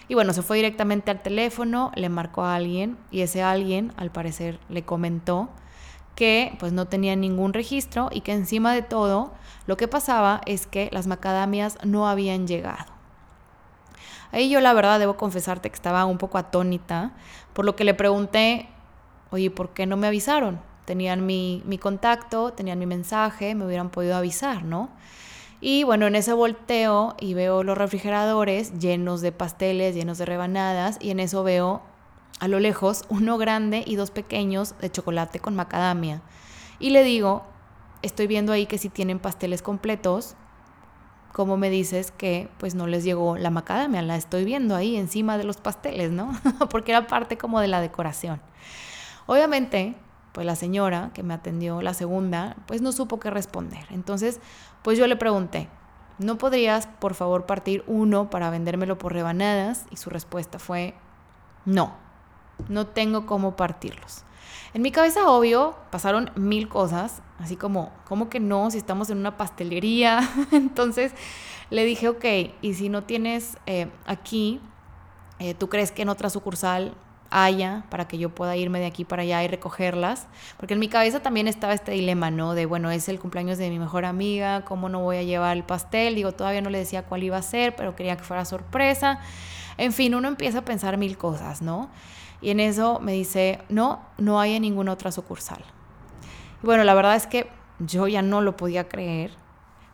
Y 0.07 0.13
bueno, 0.13 0.33
se 0.33 0.43
fue 0.43 0.57
directamente 0.57 1.11
al 1.11 1.21
teléfono, 1.21 1.91
le 1.95 2.09
marcó 2.09 2.43
a 2.43 2.55
alguien 2.55 2.97
y 3.11 3.21
ese 3.21 3.41
alguien 3.41 3.91
al 3.97 4.11
parecer 4.11 4.59
le 4.69 4.83
comentó 4.83 5.49
que 6.15 6.55
pues 6.59 6.71
no 6.71 6.85
tenía 6.85 7.15
ningún 7.15 7.53
registro 7.53 8.09
y 8.11 8.21
que 8.21 8.31
encima 8.31 8.73
de 8.73 8.81
todo 8.81 9.33
lo 9.67 9.77
que 9.77 9.87
pasaba 9.87 10.41
es 10.45 10.67
que 10.67 10.89
las 10.91 11.07
macadamias 11.07 11.77
no 11.83 12.07
habían 12.07 12.47
llegado. 12.47 12.93
Ahí 14.31 14.49
yo 14.49 14.59
la 14.61 14.73
verdad 14.73 14.99
debo 14.99 15.17
confesarte 15.17 15.69
que 15.69 15.75
estaba 15.75 16.05
un 16.05 16.17
poco 16.17 16.37
atónita, 16.37 17.11
por 17.53 17.65
lo 17.65 17.75
que 17.75 17.83
le 17.83 17.93
pregunté, 17.93 18.69
oye, 19.31 19.51
¿por 19.51 19.69
qué 19.69 19.85
no 19.85 19.97
me 19.97 20.07
avisaron? 20.07 20.59
Tenían 20.85 21.25
mi, 21.25 21.63
mi 21.65 21.77
contacto, 21.77 22.53
tenían 22.53 22.79
mi 22.79 22.85
mensaje, 22.85 23.55
me 23.55 23.65
hubieran 23.65 23.89
podido 23.89 24.15
avisar, 24.15 24.63
¿no? 24.63 24.89
Y 25.61 25.83
bueno, 25.83 26.05
en 26.05 26.15
ese 26.15 26.33
volteo 26.33 27.15
y 27.19 27.33
veo 27.33 27.63
los 27.63 27.77
refrigeradores 27.77 28.77
llenos 28.77 29.21
de 29.21 29.31
pasteles, 29.31 29.95
llenos 29.95 30.17
de 30.17 30.25
rebanadas, 30.25 30.97
y 31.01 31.09
en 31.09 31.19
eso 31.19 31.43
veo 31.43 31.81
a 32.39 32.47
lo 32.47 32.59
lejos 32.59 33.05
uno 33.09 33.37
grande 33.37 33.83
y 33.85 33.95
dos 33.95 34.11
pequeños 34.11 34.75
de 34.79 34.91
chocolate 34.91 35.39
con 35.39 35.55
macadamia. 35.55 36.21
Y 36.79 36.89
le 36.89 37.03
digo, 37.03 37.43
estoy 38.01 38.27
viendo 38.27 38.51
ahí 38.51 38.65
que 38.65 38.77
si 38.77 38.89
tienen 38.89 39.19
pasteles 39.19 39.61
completos, 39.61 40.35
¿cómo 41.31 41.57
me 41.57 41.69
dices 41.69 42.11
que 42.11 42.49
pues 42.57 42.75
no 42.75 42.85
les 42.85 43.03
llegó 43.03 43.37
la 43.37 43.49
macadamia? 43.49 44.01
La 44.01 44.17
estoy 44.17 44.45
viendo 44.45 44.75
ahí 44.75 44.97
encima 44.97 45.37
de 45.37 45.45
los 45.45 45.57
pasteles, 45.57 46.11
¿no? 46.11 46.31
Porque 46.69 46.91
era 46.91 47.07
parte 47.07 47.37
como 47.37 47.59
de 47.59 47.67
la 47.67 47.81
decoración. 47.81 48.41
Obviamente, 49.27 49.95
pues 50.31 50.45
la 50.45 50.55
señora 50.55 51.11
que 51.13 51.23
me 51.23 51.33
atendió, 51.33 51.81
la 51.81 51.93
segunda, 51.93 52.57
pues 52.67 52.81
no 52.81 52.91
supo 52.91 53.19
qué 53.19 53.29
responder. 53.29 53.85
Entonces, 53.89 54.39
pues 54.83 54.97
yo 54.97 55.07
le 55.07 55.15
pregunté, 55.15 55.69
¿no 56.19 56.37
podrías 56.37 56.87
por 56.87 57.13
favor 57.13 57.45
partir 57.45 57.83
uno 57.87 58.29
para 58.29 58.49
vendérmelo 58.49 58.97
por 58.97 59.13
rebanadas? 59.13 59.85
Y 59.91 59.97
su 59.97 60.09
respuesta 60.09 60.59
fue, 60.59 60.93
no, 61.65 61.93
no 62.67 62.87
tengo 62.87 63.25
cómo 63.25 63.55
partirlos. 63.55 64.23
En 64.73 64.81
mi 64.81 64.91
cabeza, 64.91 65.29
obvio, 65.29 65.75
pasaron 65.89 66.31
mil 66.35 66.67
cosas, 66.67 67.21
así 67.39 67.55
como, 67.55 67.91
¿cómo 68.03 68.29
que 68.29 68.41
no? 68.41 68.69
Si 68.71 68.77
estamos 68.77 69.09
en 69.09 69.17
una 69.19 69.37
pastelería. 69.37 70.19
Entonces 70.51 71.13
le 71.69 71.85
dije, 71.85 72.09
ok, 72.09 72.25
y 72.61 72.73
si 72.73 72.89
no 72.89 73.03
tienes 73.05 73.57
eh, 73.65 73.89
aquí, 74.05 74.59
eh, 75.39 75.53
¿tú 75.53 75.69
crees 75.69 75.93
que 75.93 76.01
en 76.01 76.09
otra 76.09 76.29
sucursal 76.29 76.93
haya 77.31 77.83
para 77.89 78.07
que 78.07 78.17
yo 78.17 78.29
pueda 78.29 78.55
irme 78.55 78.79
de 78.79 78.85
aquí 78.85 79.05
para 79.05 79.23
allá 79.23 79.43
y 79.43 79.47
recogerlas? 79.47 80.27
Porque 80.57 80.73
en 80.73 80.79
mi 80.79 80.87
cabeza 80.87 81.21
también 81.21 81.47
estaba 81.47 81.73
este 81.73 81.91
dilema, 81.91 82.31
¿no? 82.31 82.53
De, 82.53 82.65
bueno, 82.65 82.91
es 82.91 83.09
el 83.09 83.19
cumpleaños 83.19 83.57
de 83.57 83.69
mi 83.69 83.79
mejor 83.79 84.05
amiga, 84.05 84.65
¿cómo 84.65 84.89
no 84.89 85.01
voy 85.01 85.17
a 85.17 85.23
llevar 85.23 85.57
el 85.57 85.63
pastel? 85.63 86.15
Digo, 86.15 86.31
todavía 86.31 86.61
no 86.61 86.69
le 86.69 86.79
decía 86.79 87.03
cuál 87.03 87.23
iba 87.23 87.37
a 87.37 87.41
ser, 87.41 87.75
pero 87.75 87.95
quería 87.95 88.17
que 88.17 88.23
fuera 88.23 88.45
sorpresa. 88.45 89.19
En 89.77 89.91
fin, 89.91 90.15
uno 90.15 90.27
empieza 90.27 90.59
a 90.59 90.65
pensar 90.65 90.97
mil 90.97 91.17
cosas, 91.17 91.61
¿no? 91.61 91.89
Y 92.41 92.51
en 92.51 92.59
eso 92.59 92.99
me 92.99 93.13
dice, 93.13 93.61
no, 93.69 94.01
no 94.17 94.39
hay 94.39 94.53
en 94.53 94.61
ninguna 94.61 94.91
otra 94.91 95.11
sucursal. 95.11 95.63
Y 96.61 96.65
bueno, 96.65 96.83
la 96.83 96.93
verdad 96.93 97.15
es 97.15 97.27
que 97.27 97.49
yo 97.79 98.07
ya 98.07 98.21
no 98.21 98.41
lo 98.41 98.55
podía 98.55 98.87
creer, 98.87 99.31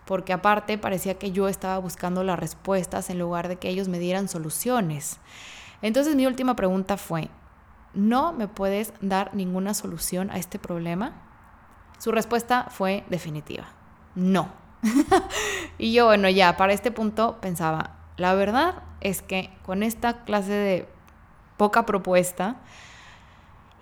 porque 0.06 0.34
aparte 0.34 0.78
parecía 0.78 1.18
que 1.18 1.32
yo 1.32 1.48
estaba 1.48 1.78
buscando 1.78 2.24
las 2.24 2.38
respuestas 2.38 3.10
en 3.10 3.20
lugar 3.20 3.48
de 3.48 3.58
que 3.58 3.70
ellos 3.70 3.88
me 3.88 4.00
dieran 4.00 4.28
soluciones. 4.28 5.20
Entonces 5.82 6.16
mi 6.16 6.28
última 6.28 6.56
pregunta 6.56 6.98
fue, 6.98 7.30
¿no 7.94 8.34
me 8.34 8.48
puedes 8.48 8.94
dar 9.02 9.34
ninguna 9.34 9.74
solución 9.74 10.30
a 10.30 10.38
este 10.38 10.60
problema? 10.60 11.14
Su 11.98 12.12
respuesta 12.12 12.68
fue 12.70 13.04
definitiva, 13.10 13.66
no. 14.16 14.50
y 15.78 15.94
yo, 15.94 16.06
bueno, 16.06 16.30
ya 16.30 16.58
para 16.58 16.74
este 16.74 16.92
punto 16.92 17.38
pensaba, 17.42 17.98
la 18.18 18.34
verdad 18.34 18.84
es 19.02 19.22
que 19.22 19.56
con 19.64 19.84
esta 19.84 20.24
clase 20.24 20.52
de 20.52 20.90
poca 21.58 21.86
propuesta, 21.86 22.58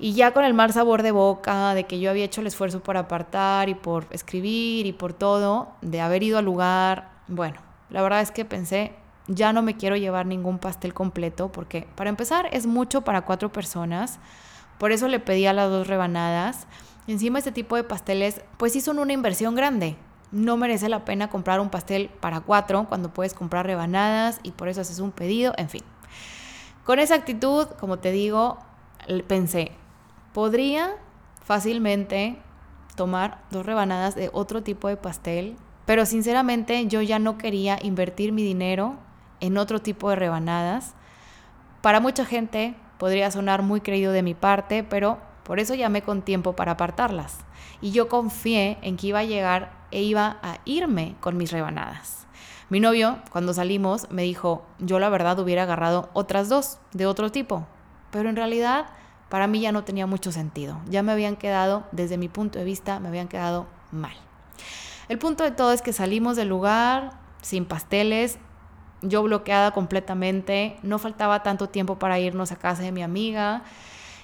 y 0.02 0.14
ya 0.14 0.32
con 0.32 0.46
el 0.46 0.54
mal 0.54 0.72
sabor 0.72 1.04
de 1.04 1.12
boca, 1.12 1.74
de 1.74 1.84
que 1.84 2.00
yo 2.00 2.10
había 2.10 2.24
hecho 2.24 2.40
el 2.40 2.48
esfuerzo 2.48 2.82
por 2.82 2.96
apartar 2.96 3.68
y 3.68 3.76
por 3.76 4.08
escribir 4.12 4.86
y 4.86 4.94
por 4.94 5.12
todo, 5.12 5.74
de 5.82 6.00
haber 6.00 6.24
ido 6.24 6.38
al 6.38 6.46
lugar, 6.46 7.10
bueno, 7.28 7.60
la 7.90 8.02
verdad 8.02 8.22
es 8.22 8.32
que 8.32 8.46
pensé, 8.46 8.94
ya 9.30 9.54
no 9.54 9.62
me 9.62 9.78
quiero 9.78 9.96
llevar 9.96 10.26
ningún 10.26 10.58
pastel 10.58 10.94
completo 10.94 11.52
porque 11.52 11.88
para 11.96 12.10
empezar 12.10 12.50
es 12.52 12.66
mucho 12.66 13.02
para 13.02 13.22
cuatro 13.22 13.52
personas, 13.52 14.20
por 14.80 14.92
eso 14.92 15.08
le 15.08 15.20
pedí 15.20 15.46
a 15.46 15.54
las 15.54 15.70
dos 15.70 15.88
rebanadas. 15.88 16.68
Encima 17.08 17.38
este 17.40 17.52
tipo 17.52 17.76
de 17.76 17.84
pasteles 17.84 18.42
pues 18.58 18.74
sí 18.74 18.82
son 18.82 19.00
una 19.00 19.14
inversión 19.14 19.56
grande. 19.56 19.96
No 20.32 20.58
merece 20.58 20.90
la 20.90 21.06
pena 21.06 21.30
comprar 21.30 21.60
un 21.60 21.70
pastel 21.70 22.10
para 22.10 22.42
cuatro 22.42 22.88
cuando 22.88 23.14
puedes 23.14 23.34
comprar 23.34 23.66
rebanadas 23.66 24.40
y 24.44 24.52
por 24.52 24.68
eso 24.68 24.82
haces 24.82 25.00
un 25.00 25.12
pedido, 25.12 25.54
en 25.58 25.70
fin. 25.70 25.84
Con 26.84 27.00
esa 27.00 27.16
actitud, 27.16 27.68
como 27.80 28.00
te 28.00 28.12
digo, 28.12 28.58
pensé, 29.28 29.72
podría 30.34 30.96
fácilmente 31.44 32.38
tomar 32.96 33.44
dos 33.52 33.66
rebanadas 33.66 34.16
de 34.16 34.30
otro 34.34 34.64
tipo 34.64 34.88
de 34.88 34.98
pastel, 34.98 35.56
pero 35.86 36.06
sinceramente 36.06 36.86
yo 36.88 37.02
ya 37.02 37.18
no 37.18 37.38
quería 37.38 37.80
invertir 37.82 38.32
mi 38.32 38.44
dinero 38.44 38.98
en 39.40 39.58
otro 39.58 39.82
tipo 39.82 40.10
de 40.10 40.16
rebanadas. 40.16 40.94
Para 41.82 42.00
mucha 42.00 42.26
gente 42.26 42.76
podría 42.98 43.32
sonar 43.32 43.62
muy 43.62 43.82
creído 43.82 44.12
de 44.12 44.24
mi 44.24 44.34
parte, 44.34 44.84
pero 44.84 45.20
por 45.44 45.60
eso 45.60 45.74
llamé 45.74 46.02
con 46.02 46.22
tiempo 46.22 46.56
para 46.56 46.74
apartarlas. 46.74 47.38
Y 47.82 47.92
yo 47.92 48.10
confié 48.10 48.78
en 48.82 48.98
que 48.98 49.08
iba 49.08 49.20
a 49.20 49.24
llegar 49.24 49.72
e 49.92 50.02
iba 50.02 50.38
a 50.42 50.60
irme 50.66 51.16
con 51.20 51.38
mis 51.38 51.52
rebanadas. 51.52 52.28
Mi 52.70 52.80
novio, 52.80 53.18
cuando 53.32 53.54
salimos, 53.54 54.12
me 54.12 54.24
dijo, 54.24 54.64
yo 54.78 55.00
la 55.00 55.10
verdad 55.10 55.40
hubiera 55.40 55.64
agarrado 55.64 56.10
otras 56.14 56.50
dos 56.50 56.78
de 56.92 57.08
otro 57.08 57.32
tipo, 57.32 57.66
pero 58.12 58.30
en 58.30 58.36
realidad 58.36 58.86
para 59.30 59.48
mí 59.48 59.60
ya 59.60 59.72
no 59.72 59.84
tenía 59.84 60.06
mucho 60.06 60.32
sentido. 60.32 60.80
Ya 60.88 61.02
me 61.02 61.12
habían 61.12 61.36
quedado, 61.36 61.86
desde 61.92 62.18
mi 62.18 62.28
punto 62.28 62.60
de 62.60 62.66
vista, 62.66 63.00
me 63.00 63.08
habían 63.08 63.28
quedado 63.28 63.66
mal. 63.92 64.14
El 65.08 65.18
punto 65.18 65.44
de 65.44 65.52
todo 65.52 65.72
es 65.72 65.82
que 65.82 65.94
salimos 65.94 66.36
del 66.36 66.50
lugar 66.50 67.14
sin 67.42 67.66
pasteles, 67.66 68.38
yo 69.02 69.24
bloqueada 69.24 69.72
completamente, 69.72 70.78
no 70.84 71.00
faltaba 71.00 71.44
tanto 71.44 71.70
tiempo 71.70 72.00
para 72.00 72.20
irnos 72.20 72.52
a 72.52 72.58
casa 72.58 72.84
de 72.84 72.92
mi 72.92 73.04
amiga. 73.04 73.64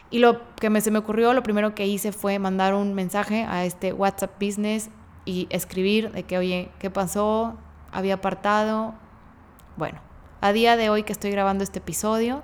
Y 0.09 0.19
lo 0.19 0.41
que 0.55 0.69
me, 0.69 0.81
se 0.81 0.91
me 0.91 0.99
ocurrió, 0.99 1.33
lo 1.33 1.43
primero 1.43 1.75
que 1.75 1.87
hice 1.87 2.11
fue 2.11 2.39
mandar 2.39 2.73
un 2.73 2.93
mensaje 2.93 3.43
a 3.43 3.65
este 3.65 3.93
WhatsApp 3.93 4.41
Business 4.41 4.89
y 5.25 5.47
escribir 5.49 6.11
de 6.11 6.23
que, 6.23 6.37
oye, 6.37 6.71
¿qué 6.79 6.89
pasó? 6.89 7.55
Había 7.91 8.15
apartado. 8.15 8.93
Bueno, 9.77 9.99
a 10.41 10.53
día 10.53 10.77
de 10.77 10.89
hoy 10.89 11.03
que 11.03 11.11
estoy 11.11 11.31
grabando 11.31 11.63
este 11.63 11.79
episodio, 11.79 12.43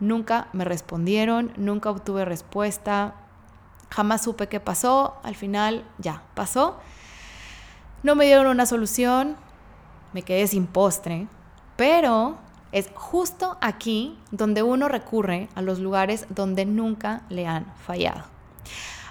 nunca 0.00 0.48
me 0.52 0.64
respondieron, 0.64 1.52
nunca 1.56 1.90
obtuve 1.90 2.24
respuesta, 2.24 3.14
jamás 3.90 4.22
supe 4.22 4.48
qué 4.48 4.60
pasó, 4.60 5.16
al 5.22 5.34
final 5.34 5.84
ya 5.98 6.22
pasó. 6.34 6.78
No 8.02 8.14
me 8.14 8.24
dieron 8.24 8.46
una 8.46 8.64
solución, 8.64 9.36
me 10.14 10.22
quedé 10.22 10.46
sin 10.46 10.66
postre, 10.66 11.28
pero 11.80 12.36
es 12.72 12.90
justo 12.92 13.56
aquí 13.62 14.18
donde 14.30 14.62
uno 14.62 14.86
recurre 14.86 15.48
a 15.54 15.62
los 15.62 15.78
lugares 15.78 16.26
donde 16.28 16.66
nunca 16.66 17.22
le 17.30 17.46
han 17.46 17.72
fallado. 17.86 18.24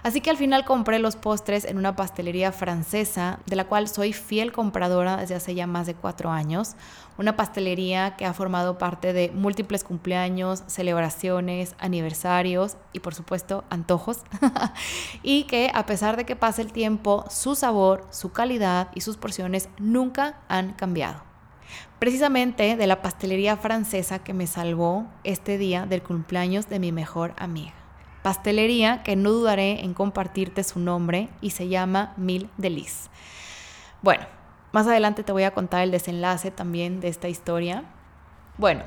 Así 0.03 0.21
que 0.21 0.29
al 0.29 0.37
final 0.37 0.65
compré 0.65 0.99
los 0.99 1.15
postres 1.15 1.65
en 1.65 1.79
una 1.79 1.95
pastelería 1.95 2.51
francesa, 2.51 3.39
de 3.47 3.55
la 3.55 3.65
cual 3.65 3.87
soy 3.87 4.13
fiel 4.13 4.51
compradora 4.51 5.17
desde 5.17 5.33
hace 5.33 5.55
ya 5.55 5.65
más 5.65 5.87
de 5.87 5.95
cuatro 5.95 6.29
años. 6.29 6.75
Una 7.17 7.35
pastelería 7.35 8.15
que 8.15 8.27
ha 8.27 8.35
formado 8.35 8.77
parte 8.77 9.13
de 9.13 9.31
múltiples 9.33 9.83
cumpleaños, 9.83 10.61
celebraciones, 10.67 11.73
aniversarios 11.79 12.77
y 12.93 12.99
por 12.99 13.15
supuesto 13.15 13.63
antojos. 13.71 14.19
y 15.23 15.45
que 15.45 15.71
a 15.73 15.87
pesar 15.87 16.17
de 16.17 16.25
que 16.27 16.35
pase 16.35 16.61
el 16.61 16.71
tiempo, 16.71 17.25
su 17.31 17.55
sabor, 17.55 18.05
su 18.11 18.31
calidad 18.31 18.89
y 18.93 19.01
sus 19.01 19.17
porciones 19.17 19.69
nunca 19.79 20.37
han 20.47 20.73
cambiado 20.73 21.28
precisamente 21.99 22.75
de 22.75 22.87
la 22.87 23.01
pastelería 23.01 23.57
francesa 23.57 24.19
que 24.19 24.33
me 24.33 24.47
salvó 24.47 25.07
este 25.23 25.57
día 25.57 25.85
del 25.85 26.01
cumpleaños 26.01 26.69
de 26.69 26.79
mi 26.79 26.91
mejor 26.91 27.33
amiga. 27.37 27.73
Pastelería 28.23 29.03
que 29.03 29.15
no 29.15 29.31
dudaré 29.31 29.83
en 29.83 29.93
compartirte 29.93 30.63
su 30.63 30.79
nombre 30.79 31.29
y 31.41 31.51
se 31.51 31.67
llama 31.67 32.13
Mil 32.17 32.49
Delis. 32.57 33.09
Bueno, 34.01 34.25
más 34.71 34.87
adelante 34.87 35.23
te 35.23 35.31
voy 35.31 35.43
a 35.43 35.53
contar 35.53 35.81
el 35.81 35.91
desenlace 35.91 36.51
también 36.51 36.99
de 36.99 37.07
esta 37.07 37.27
historia. 37.27 37.85
Bueno, 38.57 38.83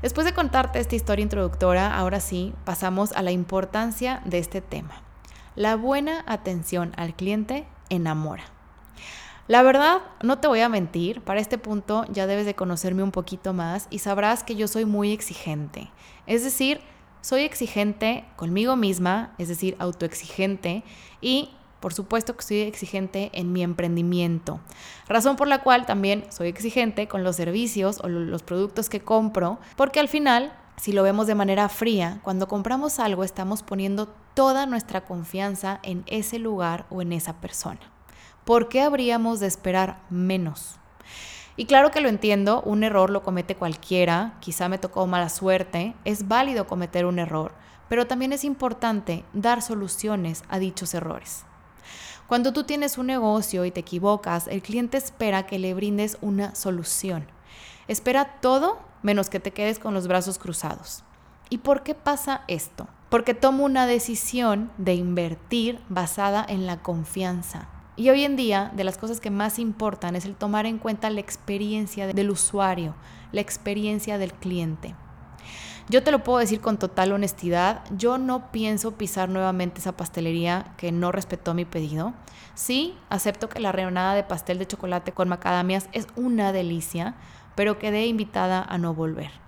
después 0.00 0.24
de 0.24 0.32
contarte 0.32 0.80
esta 0.80 0.94
historia 0.94 1.22
introductora, 1.22 1.94
ahora 1.94 2.20
sí 2.20 2.54
pasamos 2.64 3.12
a 3.12 3.22
la 3.22 3.30
importancia 3.30 4.22
de 4.24 4.38
este 4.38 4.60
tema. 4.60 5.02
La 5.54 5.76
buena 5.76 6.24
atención 6.26 6.92
al 6.96 7.14
cliente 7.14 7.66
enamora. 7.90 8.44
La 9.48 9.62
verdad, 9.62 10.02
no 10.22 10.38
te 10.38 10.46
voy 10.46 10.60
a 10.60 10.68
mentir, 10.68 11.20
para 11.20 11.40
este 11.40 11.58
punto 11.58 12.04
ya 12.10 12.28
debes 12.28 12.46
de 12.46 12.54
conocerme 12.54 13.02
un 13.02 13.10
poquito 13.10 13.52
más 13.52 13.88
y 13.90 13.98
sabrás 13.98 14.44
que 14.44 14.54
yo 14.54 14.68
soy 14.68 14.84
muy 14.84 15.10
exigente. 15.10 15.90
Es 16.28 16.44
decir, 16.44 16.80
soy 17.22 17.42
exigente 17.42 18.24
conmigo 18.36 18.76
misma, 18.76 19.34
es 19.38 19.48
decir, 19.48 19.74
autoexigente, 19.80 20.84
y 21.20 21.50
por 21.80 21.92
supuesto 21.92 22.36
que 22.36 22.44
soy 22.44 22.60
exigente 22.60 23.30
en 23.34 23.52
mi 23.52 23.64
emprendimiento. 23.64 24.60
Razón 25.08 25.34
por 25.34 25.48
la 25.48 25.62
cual 25.64 25.86
también 25.86 26.24
soy 26.30 26.46
exigente 26.46 27.08
con 27.08 27.24
los 27.24 27.34
servicios 27.34 27.98
o 28.04 28.08
los 28.08 28.44
productos 28.44 28.88
que 28.88 29.00
compro, 29.00 29.58
porque 29.76 29.98
al 29.98 30.08
final, 30.08 30.52
si 30.76 30.92
lo 30.92 31.02
vemos 31.02 31.26
de 31.26 31.34
manera 31.34 31.68
fría, 31.68 32.20
cuando 32.22 32.46
compramos 32.46 33.00
algo 33.00 33.24
estamos 33.24 33.64
poniendo 33.64 34.06
toda 34.34 34.66
nuestra 34.66 35.04
confianza 35.04 35.80
en 35.82 36.04
ese 36.06 36.38
lugar 36.38 36.86
o 36.90 37.02
en 37.02 37.12
esa 37.12 37.40
persona. 37.40 37.80
¿Por 38.44 38.68
qué 38.68 38.82
habríamos 38.82 39.40
de 39.40 39.46
esperar 39.46 40.00
menos? 40.10 40.76
Y 41.56 41.66
claro 41.66 41.90
que 41.90 42.00
lo 42.00 42.08
entiendo, 42.08 42.62
un 42.62 42.82
error 42.82 43.10
lo 43.10 43.22
comete 43.22 43.56
cualquiera, 43.56 44.36
quizá 44.40 44.68
me 44.68 44.78
tocó 44.78 45.06
mala 45.06 45.28
suerte, 45.28 45.94
es 46.04 46.26
válido 46.26 46.66
cometer 46.66 47.04
un 47.04 47.18
error, 47.18 47.52
pero 47.88 48.06
también 48.06 48.32
es 48.32 48.44
importante 48.44 49.24
dar 49.34 49.60
soluciones 49.60 50.44
a 50.48 50.58
dichos 50.58 50.94
errores. 50.94 51.44
Cuando 52.26 52.54
tú 52.54 52.64
tienes 52.64 52.96
un 52.96 53.06
negocio 53.06 53.66
y 53.66 53.70
te 53.70 53.80
equivocas, 53.80 54.48
el 54.48 54.62
cliente 54.62 54.96
espera 54.96 55.44
que 55.44 55.58
le 55.58 55.74
brindes 55.74 56.16
una 56.22 56.54
solución. 56.54 57.26
Espera 57.88 58.40
todo 58.40 58.78
menos 59.02 59.28
que 59.28 59.40
te 59.40 59.50
quedes 59.50 59.78
con 59.78 59.92
los 59.92 60.08
brazos 60.08 60.38
cruzados. 60.38 61.04
¿Y 61.50 61.58
por 61.58 61.82
qué 61.82 61.94
pasa 61.94 62.44
esto? 62.48 62.88
Porque 63.10 63.34
tomo 63.34 63.64
una 63.64 63.86
decisión 63.86 64.70
de 64.78 64.94
invertir 64.94 65.80
basada 65.90 66.46
en 66.48 66.66
la 66.66 66.78
confianza 66.78 67.68
Y 67.94 68.08
hoy 68.08 68.24
en 68.24 68.36
día, 68.36 68.72
de 68.74 68.84
las 68.84 68.96
cosas 68.96 69.20
que 69.20 69.30
más 69.30 69.58
importan 69.58 70.16
es 70.16 70.24
el 70.24 70.34
tomar 70.34 70.64
en 70.64 70.78
cuenta 70.78 71.10
la 71.10 71.20
experiencia 71.20 72.06
del 72.06 72.30
usuario, 72.30 72.94
la 73.32 73.42
experiencia 73.42 74.16
del 74.16 74.32
cliente. 74.32 74.94
Yo 75.90 76.02
te 76.02 76.10
lo 76.10 76.24
puedo 76.24 76.38
decir 76.38 76.62
con 76.62 76.78
total 76.78 77.12
honestidad, 77.12 77.82
yo 77.94 78.16
no 78.16 78.50
pienso 78.50 78.92
pisar 78.92 79.28
nuevamente 79.28 79.80
esa 79.80 79.94
pastelería 79.94 80.72
que 80.78 80.90
no 80.90 81.12
respetó 81.12 81.52
mi 81.52 81.66
pedido. 81.66 82.14
Sí, 82.54 82.96
acepto 83.10 83.50
que 83.50 83.60
la 83.60 83.72
rebanada 83.72 84.14
de 84.14 84.24
pastel 84.24 84.58
de 84.58 84.66
chocolate 84.66 85.12
con 85.12 85.28
macadamias 85.28 85.90
es 85.92 86.06
una 86.16 86.52
delicia, 86.52 87.14
pero 87.56 87.78
quedé 87.78 88.06
invitada 88.06 88.62
a 88.62 88.78
no 88.78 88.94
volver. 88.94 89.41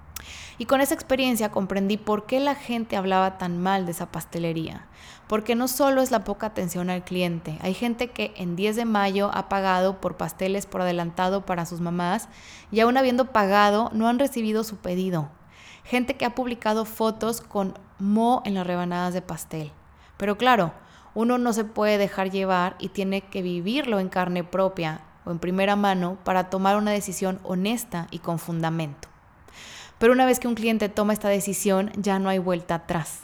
Y 0.58 0.66
con 0.66 0.80
esa 0.80 0.94
experiencia 0.94 1.50
comprendí 1.50 1.96
por 1.96 2.26
qué 2.26 2.40
la 2.40 2.54
gente 2.54 2.96
hablaba 2.96 3.38
tan 3.38 3.60
mal 3.60 3.86
de 3.86 3.92
esa 3.92 4.12
pastelería. 4.12 4.86
Porque 5.28 5.54
no 5.54 5.68
solo 5.68 6.02
es 6.02 6.10
la 6.10 6.24
poca 6.24 6.48
atención 6.48 6.90
al 6.90 7.04
cliente, 7.04 7.58
hay 7.62 7.74
gente 7.74 8.10
que 8.10 8.34
en 8.36 8.56
10 8.56 8.76
de 8.76 8.84
mayo 8.84 9.30
ha 9.32 9.48
pagado 9.48 10.00
por 10.00 10.16
pasteles 10.16 10.66
por 10.66 10.82
adelantado 10.82 11.46
para 11.46 11.66
sus 11.66 11.80
mamás 11.80 12.28
y 12.70 12.80
aún 12.80 12.96
habiendo 12.96 13.32
pagado 13.32 13.90
no 13.92 14.08
han 14.08 14.18
recibido 14.18 14.64
su 14.64 14.76
pedido. 14.76 15.30
Gente 15.84 16.16
que 16.16 16.24
ha 16.24 16.34
publicado 16.34 16.84
fotos 16.84 17.40
con 17.40 17.74
mo 17.98 18.42
en 18.44 18.54
las 18.54 18.66
rebanadas 18.66 19.14
de 19.14 19.22
pastel. 19.22 19.72
Pero 20.16 20.36
claro, 20.36 20.72
uno 21.14 21.38
no 21.38 21.52
se 21.52 21.64
puede 21.64 21.98
dejar 21.98 22.30
llevar 22.30 22.76
y 22.78 22.88
tiene 22.88 23.22
que 23.22 23.42
vivirlo 23.42 24.00
en 24.00 24.08
carne 24.08 24.44
propia 24.44 25.02
o 25.24 25.30
en 25.30 25.38
primera 25.38 25.76
mano 25.76 26.18
para 26.24 26.50
tomar 26.50 26.76
una 26.76 26.90
decisión 26.90 27.40
honesta 27.44 28.08
y 28.10 28.18
con 28.18 28.38
fundamento. 28.38 29.13
Pero 30.04 30.12
una 30.12 30.26
vez 30.26 30.38
que 30.38 30.48
un 30.48 30.54
cliente 30.54 30.90
toma 30.90 31.14
esta 31.14 31.30
decisión, 31.30 31.90
ya 31.96 32.18
no 32.18 32.28
hay 32.28 32.38
vuelta 32.38 32.74
atrás. 32.74 33.20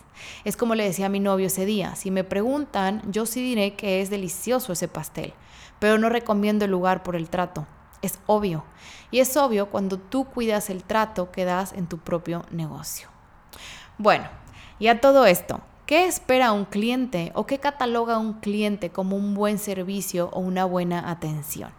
Es 0.46 0.56
como 0.56 0.74
le 0.74 0.84
decía 0.84 1.04
a 1.04 1.10
mi 1.10 1.20
novio 1.20 1.48
ese 1.48 1.66
día, 1.66 1.94
si 1.94 2.10
me 2.10 2.24
preguntan, 2.24 3.02
yo 3.12 3.26
sí 3.26 3.42
diré 3.42 3.74
que 3.74 4.00
es 4.00 4.08
delicioso 4.08 4.72
ese 4.72 4.88
pastel, 4.88 5.34
pero 5.78 5.98
no 5.98 6.08
recomiendo 6.08 6.64
el 6.64 6.70
lugar 6.70 7.02
por 7.02 7.16
el 7.16 7.28
trato. 7.28 7.66
Es 8.00 8.18
obvio. 8.24 8.64
Y 9.10 9.18
es 9.18 9.36
obvio 9.36 9.66
cuando 9.66 9.98
tú 9.98 10.24
cuidas 10.24 10.70
el 10.70 10.82
trato 10.82 11.30
que 11.30 11.44
das 11.44 11.74
en 11.74 11.86
tu 11.86 11.98
propio 11.98 12.46
negocio. 12.50 13.10
Bueno, 13.98 14.28
y 14.78 14.86
a 14.86 15.02
todo 15.02 15.26
esto, 15.26 15.60
¿qué 15.84 16.06
espera 16.06 16.52
un 16.52 16.64
cliente 16.64 17.30
o 17.34 17.44
qué 17.44 17.58
cataloga 17.58 18.16
un 18.16 18.40
cliente 18.40 18.88
como 18.88 19.16
un 19.16 19.34
buen 19.34 19.58
servicio 19.58 20.30
o 20.32 20.40
una 20.40 20.64
buena 20.64 21.10
atención? 21.10 21.72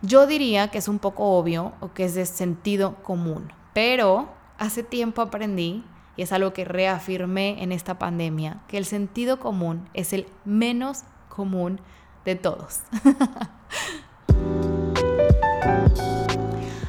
Yo 0.00 0.26
diría 0.26 0.72
que 0.72 0.78
es 0.78 0.88
un 0.88 0.98
poco 0.98 1.38
obvio 1.38 1.74
o 1.78 1.92
que 1.92 2.04
es 2.04 2.16
de 2.16 2.26
sentido 2.26 2.96
común, 3.04 3.52
pero 3.72 4.28
hace 4.58 4.82
tiempo 4.82 5.22
aprendí, 5.22 5.84
y 6.16 6.22
es 6.22 6.32
algo 6.32 6.52
que 6.52 6.64
reafirmé 6.64 7.62
en 7.62 7.72
esta 7.72 7.98
pandemia, 7.98 8.60
que 8.68 8.78
el 8.78 8.84
sentido 8.84 9.40
común 9.40 9.88
es 9.94 10.12
el 10.12 10.26
menos 10.44 11.04
común 11.28 11.80
de 12.24 12.36
todos. 12.36 12.80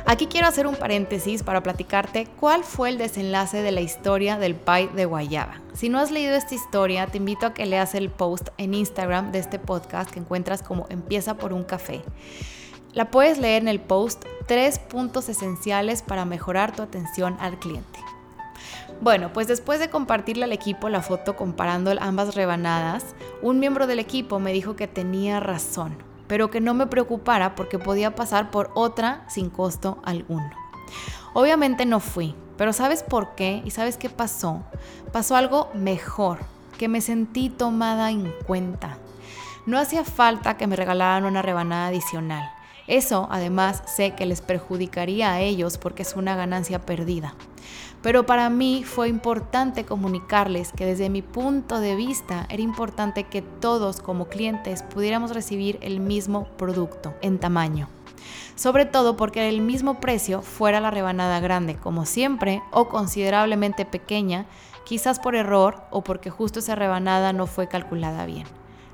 Aquí 0.06 0.28
quiero 0.28 0.48
hacer 0.48 0.68
un 0.68 0.76
paréntesis 0.76 1.44
para 1.44 1.64
platicarte 1.64 2.28
cuál 2.40 2.66
fue 2.66 2.90
el 2.90 2.98
desenlace 2.98 3.62
de 3.62 3.72
la 3.72 3.80
historia 3.80 4.38
del 4.38 4.54
pie 4.54 4.90
de 4.94 5.06
guayaba. 5.06 5.62
Si 5.74 5.88
no 5.88 5.98
has 5.98 6.12
leído 6.12 6.36
esta 6.36 6.54
historia, 6.54 7.08
te 7.08 7.18
invito 7.18 7.46
a 7.46 7.54
que 7.54 7.66
leas 7.66 7.96
el 7.96 8.12
post 8.12 8.50
en 8.58 8.74
Instagram 8.74 9.32
de 9.32 9.40
este 9.40 9.60
podcast 9.60 10.12
que 10.12 10.20
encuentras 10.20 10.62
como 10.62 10.86
Empieza 10.90 11.36
por 11.38 11.54
un 11.54 11.64
café. 11.64 12.04
La 12.94 13.12
puedes 13.12 13.38
leer 13.38 13.62
en 13.62 13.68
el 13.68 13.80
post 13.80 14.24
Tres 14.46 14.78
puntos 14.78 15.30
esenciales 15.30 16.02
para 16.02 16.26
mejorar 16.26 16.76
tu 16.76 16.82
atención 16.82 17.38
al 17.40 17.58
cliente. 17.60 18.00
Bueno, 19.00 19.32
pues 19.32 19.48
después 19.48 19.80
de 19.80 19.90
compartirle 19.90 20.44
al 20.44 20.52
equipo 20.52 20.90
la 20.90 21.02
foto 21.02 21.38
comparando 21.38 21.94
ambas 22.02 22.36
rebanadas, 22.36 23.16
un 23.42 23.60
miembro 23.60 23.88
del 23.88 24.00
equipo 24.00 24.40
me 24.40 24.52
dijo 24.52 24.76
que 24.76 24.88
tenía 24.88 25.40
razón, 25.40 25.96
pero 26.28 26.52
que 26.52 26.60
no 26.60 26.74
me 26.74 26.88
preocupara 26.88 27.56
porque 27.56 27.80
podía 27.80 28.16
pasar 28.16 28.52
por 28.52 28.72
otra 28.76 29.24
sin 29.30 29.50
costo 29.50 30.00
alguno. 30.04 30.50
Obviamente 31.34 31.86
no 31.86 32.02
fui, 32.02 32.36
pero 32.58 32.74
¿sabes 32.74 33.02
por 33.02 33.34
qué? 33.36 33.62
¿Y 33.64 33.72
sabes 33.72 33.96
qué 33.96 34.10
pasó? 34.10 34.62
Pasó 35.14 35.38
algo 35.38 35.70
mejor, 35.74 36.40
que 36.78 36.90
me 36.90 37.00
sentí 37.00 37.50
tomada 37.50 38.12
en 38.12 38.34
cuenta. 38.46 38.98
No 39.66 39.80
hacía 39.80 40.04
falta 40.04 40.58
que 40.58 40.68
me 40.68 40.76
regalaran 40.76 41.24
una 41.24 41.42
rebanada 41.42 41.88
adicional. 41.88 42.52
Eso 42.88 43.28
además 43.32 43.84
sé 43.86 44.12
que 44.12 44.26
les 44.26 44.42
perjudicaría 44.42 45.32
a 45.32 45.40
ellos 45.40 45.78
porque 45.78 46.02
es 46.02 46.16
una 46.16 46.36
ganancia 46.36 46.80
perdida. 46.80 47.34
Pero 48.02 48.26
para 48.26 48.50
mí 48.50 48.84
fue 48.86 49.08
importante 49.08 49.86
comunicarles 49.86 50.74
que 50.74 50.86
desde 50.86 51.10
mi 51.10 51.22
punto 51.22 51.80
de 51.80 51.96
vista 51.96 52.46
era 52.50 52.62
importante 52.62 53.24
que 53.24 53.42
todos 53.42 54.02
como 54.02 54.28
clientes 54.28 54.84
pudiéramos 54.84 55.34
recibir 55.34 55.80
el 55.82 56.02
mismo 56.02 56.46
producto 56.58 57.14
en 57.22 57.40
tamaño. 57.40 57.88
Sobre 58.56 58.86
todo 58.86 59.16
porque 59.16 59.48
el 59.48 59.62
mismo 59.62 60.02
precio 60.02 60.42
fuera 60.42 60.82
la 60.82 60.92
rebanada 60.92 61.40
grande, 61.40 61.78
como 61.78 62.06
siempre, 62.06 62.62
o 62.72 62.90
considerablemente 62.90 63.86
pequeña, 63.86 64.46
quizás 64.84 65.20
por 65.20 65.36
error 65.36 65.84
o 65.90 66.04
porque 66.04 66.30
justo 66.30 66.60
esa 66.60 66.76
rebanada 66.76 67.32
no 67.32 67.48
fue 67.48 67.70
calculada 67.70 68.26
bien. 68.26 68.46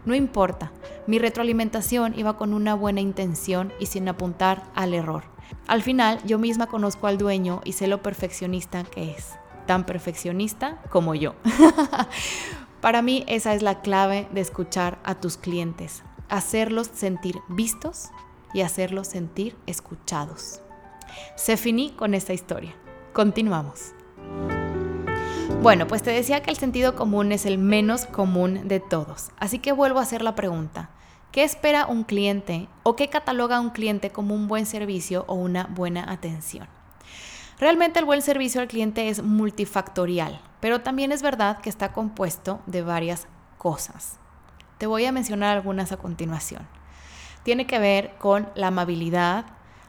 No 0.05 0.15
importa, 0.15 0.71
mi 1.07 1.19
retroalimentación 1.19 2.17
iba 2.17 2.37
con 2.37 2.53
una 2.53 2.73
buena 2.73 3.01
intención 3.01 3.73
y 3.79 3.87
sin 3.87 4.07
apuntar 4.07 4.63
al 4.75 4.93
error. 4.93 5.23
Al 5.67 5.81
final, 5.83 6.19
yo 6.25 6.39
misma 6.39 6.67
conozco 6.67 7.07
al 7.07 7.17
dueño 7.17 7.61
y 7.63 7.73
sé 7.73 7.87
lo 7.87 8.01
perfeccionista 8.01 8.83
que 8.83 9.11
es, 9.11 9.33
tan 9.65 9.85
perfeccionista 9.85 10.81
como 10.89 11.15
yo. 11.15 11.35
Para 12.81 13.01
mí 13.01 13.25
esa 13.27 13.53
es 13.53 13.61
la 13.61 13.81
clave 13.81 14.27
de 14.31 14.41
escuchar 14.41 14.99
a 15.03 15.15
tus 15.15 15.37
clientes, 15.37 16.03
hacerlos 16.29 16.89
sentir 16.93 17.39
vistos 17.49 18.09
y 18.53 18.61
hacerlos 18.61 19.07
sentir 19.07 19.57
escuchados. 19.65 20.61
Se 21.35 21.57
finí 21.57 21.91
con 21.91 22.13
esta 22.13 22.33
historia. 22.33 22.73
Continuamos. 23.13 23.93
Bueno, 25.61 25.87
pues 25.87 26.01
te 26.01 26.11
decía 26.11 26.41
que 26.41 26.51
el 26.51 26.57
sentido 26.57 26.95
común 26.95 27.33
es 27.33 27.45
el 27.45 27.57
menos 27.57 28.05
común 28.05 28.69
de 28.69 28.79
todos. 28.79 29.31
Así 29.37 29.59
que 29.59 29.73
vuelvo 29.73 29.99
a 29.99 30.03
hacer 30.03 30.21
la 30.21 30.33
pregunta. 30.33 30.89
¿Qué 31.33 31.43
espera 31.43 31.85
un 31.85 32.05
cliente 32.05 32.69
o 32.83 32.95
qué 32.95 33.09
cataloga 33.09 33.59
un 33.59 33.71
cliente 33.71 34.09
como 34.09 34.33
un 34.33 34.47
buen 34.47 34.65
servicio 34.65 35.25
o 35.27 35.33
una 35.33 35.65
buena 35.65 36.09
atención? 36.09 36.69
Realmente 37.59 37.99
el 37.99 38.05
buen 38.05 38.21
servicio 38.21 38.61
al 38.61 38.69
cliente 38.69 39.09
es 39.09 39.21
multifactorial, 39.21 40.41
pero 40.61 40.79
también 40.79 41.11
es 41.11 41.21
verdad 41.21 41.59
que 41.59 41.69
está 41.69 41.91
compuesto 41.91 42.61
de 42.65 42.81
varias 42.81 43.27
cosas. 43.57 44.17
Te 44.77 44.87
voy 44.87 45.05
a 45.05 45.11
mencionar 45.11 45.57
algunas 45.57 45.91
a 45.91 45.97
continuación. 45.97 46.65
Tiene 47.43 47.67
que 47.67 47.79
ver 47.79 48.15
con 48.17 48.47
la 48.55 48.67
amabilidad, 48.67 49.45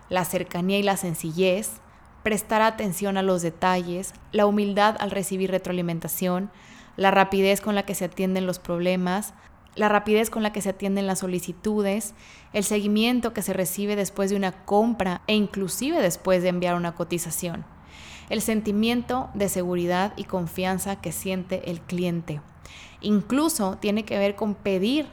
la 0.08 0.24
cercanía 0.24 0.80
y 0.80 0.82
la 0.82 0.96
sencillez, 0.96 1.80
prestar 2.22 2.62
atención 2.62 3.16
a 3.16 3.22
los 3.22 3.42
detalles, 3.42 4.14
la 4.32 4.46
humildad 4.46 4.96
al 5.00 5.10
recibir 5.10 5.50
retroalimentación, 5.50 6.50
la 6.96 7.10
rapidez 7.10 7.60
con 7.60 7.74
la 7.74 7.84
que 7.84 7.94
se 7.94 8.06
atienden 8.06 8.46
los 8.46 8.58
problemas, 8.58 9.34
la 9.74 9.88
rapidez 9.88 10.30
con 10.30 10.42
la 10.42 10.52
que 10.52 10.60
se 10.60 10.70
atienden 10.70 11.06
las 11.06 11.20
solicitudes, 11.20 12.14
el 12.52 12.64
seguimiento 12.64 13.32
que 13.32 13.42
se 13.42 13.52
recibe 13.52 13.96
después 13.96 14.30
de 14.30 14.36
una 14.36 14.52
compra 14.64 15.22
e 15.26 15.34
inclusive 15.34 16.02
después 16.02 16.42
de 16.42 16.48
enviar 16.48 16.74
una 16.74 16.94
cotización, 16.94 17.64
el 18.28 18.42
sentimiento 18.42 19.30
de 19.34 19.48
seguridad 19.48 20.12
y 20.16 20.24
confianza 20.24 21.00
que 21.00 21.12
siente 21.12 21.70
el 21.70 21.80
cliente. 21.80 22.40
Incluso 23.00 23.78
tiene 23.80 24.04
que 24.04 24.18
ver 24.18 24.34
con 24.34 24.54
pedir 24.54 25.06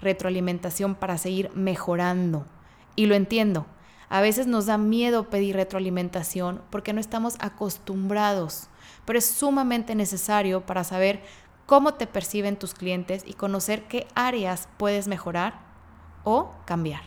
retroalimentación 0.00 0.94
para 0.94 1.18
seguir 1.18 1.50
mejorando. 1.54 2.46
Y 2.94 3.06
lo 3.06 3.14
entiendo, 3.14 3.66
a 4.12 4.20
veces 4.20 4.46
nos 4.46 4.66
da 4.66 4.76
miedo 4.76 5.30
pedir 5.30 5.56
retroalimentación 5.56 6.60
porque 6.68 6.92
no 6.92 7.00
estamos 7.00 7.36
acostumbrados, 7.40 8.68
pero 9.06 9.18
es 9.18 9.24
sumamente 9.24 9.94
necesario 9.94 10.66
para 10.66 10.84
saber 10.84 11.22
cómo 11.64 11.94
te 11.94 12.06
perciben 12.06 12.58
tus 12.58 12.74
clientes 12.74 13.22
y 13.26 13.32
conocer 13.32 13.84
qué 13.84 14.06
áreas 14.14 14.68
puedes 14.76 15.08
mejorar 15.08 15.60
o 16.24 16.50
cambiar. 16.66 17.00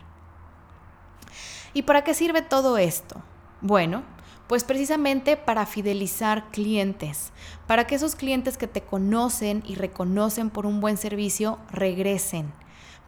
¿Y 1.76 1.84
para 1.84 2.04
qué 2.04 2.16
sirve 2.16 2.42
todo 2.42 2.80
esto? 2.80 3.22
Bueno, 3.62 4.02
pues 4.48 4.64
precisamente 4.64 5.38
para 5.38 5.68
fidelizar 5.68 6.50
clientes, 6.50 7.34
para 7.68 7.86
que 7.86 7.94
esos 7.94 8.16
clientes 8.16 8.58
que 8.58 8.68
te 8.68 8.82
conocen 8.82 9.62
y 9.68 9.76
reconocen 9.76 10.50
por 10.50 10.66
un 10.66 10.82
buen 10.82 10.98
servicio 10.98 11.60
regresen, 11.72 12.52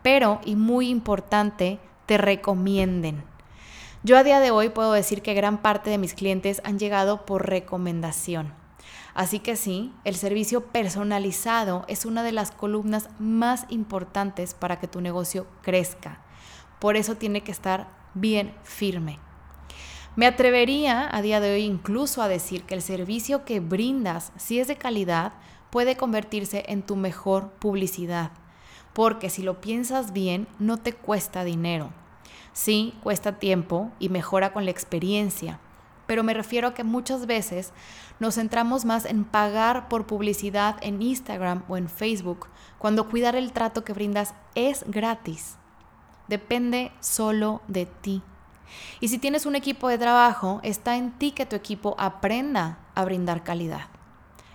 pero, 0.04 0.40
y 0.46 0.56
muy 0.56 0.90
importante, 0.90 1.80
te 2.06 2.20
recomienden. 2.20 3.24
Yo 4.08 4.18
a 4.18 4.24
día 4.24 4.40
de 4.40 4.52
hoy 4.52 4.70
puedo 4.70 4.94
decir 4.94 5.22
que 5.22 5.34
gran 5.34 5.58
parte 5.58 5.90
de 5.90 5.98
mis 5.98 6.14
clientes 6.14 6.62
han 6.64 6.80
llegado 6.80 7.26
por 7.26 7.46
recomendación. 7.46 8.54
Así 9.14 9.40
que 9.40 9.58
sí, 9.58 9.92
el 10.06 10.16
servicio 10.16 10.68
personalizado 10.68 11.84
es 11.90 12.06
una 12.06 12.24
de 12.24 12.32
las 12.32 12.52
columnas 12.52 13.10
más 13.20 13.66
importantes 13.68 14.54
para 14.54 14.80
que 14.80 14.88
tu 14.88 15.02
negocio 15.02 15.46
crezca. 15.62 16.22
Por 16.80 16.96
eso 16.96 17.16
tiene 17.18 17.42
que 17.42 17.52
estar 17.52 17.90
bien 18.14 18.54
firme. 18.64 19.20
Me 20.16 20.26
atrevería 20.26 21.14
a 21.14 21.22
día 21.22 21.42
de 21.42 21.56
hoy 21.56 21.64
incluso 21.64 22.22
a 22.22 22.30
decir 22.30 22.64
que 22.64 22.76
el 22.76 22.82
servicio 22.82 23.44
que 23.44 23.60
brindas, 23.60 24.32
si 24.38 24.62
es 24.62 24.70
de 24.70 24.78
calidad, 24.78 25.34
puede 25.70 25.98
convertirse 25.98 26.64
en 26.70 26.82
tu 26.82 26.96
mejor 26.96 27.50
publicidad 27.60 28.32
porque 28.94 29.30
si 29.30 29.44
lo 29.44 29.62
piensas 29.62 30.12
bien, 30.12 30.48
no 30.58 30.78
te 30.78 30.92
cuesta 30.92 31.44
dinero. 31.44 31.92
Sí, 32.58 32.96
cuesta 33.04 33.34
tiempo 33.34 33.92
y 34.00 34.10
mejora 34.10 34.52
con 34.52 34.66
la 34.66 34.72
experiencia, 34.72 35.60
pero 36.08 36.24
me 36.24 36.34
refiero 36.34 36.70
a 36.70 36.74
que 36.74 36.84
muchas 36.84 37.28
veces 37.28 37.72
nos 38.20 38.34
centramos 38.34 38.84
más 38.84 39.06
en 39.06 39.26
pagar 39.26 39.88
por 39.90 40.08
publicidad 40.08 40.76
en 40.82 41.00
Instagram 41.04 41.66
o 41.68 41.78
en 41.78 41.88
Facebook, 41.88 42.48
cuando 42.80 43.10
cuidar 43.10 43.36
el 43.36 43.52
trato 43.52 43.84
que 43.84 43.94
brindas 43.94 44.34
es 44.56 44.84
gratis. 44.88 45.58
Depende 46.30 46.92
solo 47.00 47.62
de 47.68 47.86
ti. 47.86 48.24
Y 49.02 49.10
si 49.10 49.20
tienes 49.20 49.46
un 49.46 49.56
equipo 49.56 49.88
de 49.88 50.00
trabajo, 50.00 50.60
está 50.64 50.98
en 50.98 51.12
ti 51.12 51.34
que 51.34 51.46
tu 51.46 51.56
equipo 51.56 51.94
aprenda 52.00 52.80
a 52.96 53.06
brindar 53.06 53.44
calidad. 53.44 53.86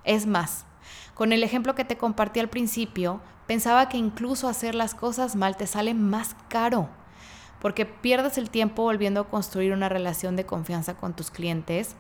Es 0.03 0.27
más, 0.27 0.65
con 1.15 1.33
el 1.33 1.45
ejemplo 1.45 1.77
que 1.77 1.85
te 1.85 1.99
compartí 1.99 2.41
al 2.41 2.51
principio, 2.51 3.21
pensaba 3.47 3.89
que 3.89 3.97
incluso 3.97 4.49
hacer 4.49 4.75
las 4.75 4.97
cosas 4.97 5.37
mal 5.37 5.57
te 5.57 5.69
sale 5.69 5.95
más 5.95 6.35
caro, 6.49 6.89
porque 7.63 7.87
pierdes 7.87 8.39
el 8.39 8.51
tiempo 8.51 8.83
volviendo 8.83 9.21
a 9.21 9.29
construir 9.29 9.73
una 9.73 9.89
relación 9.89 10.35
de 10.35 10.45
confianza 10.45 10.95
con 10.95 11.15
tus 11.15 11.31
clientes, 11.31 11.95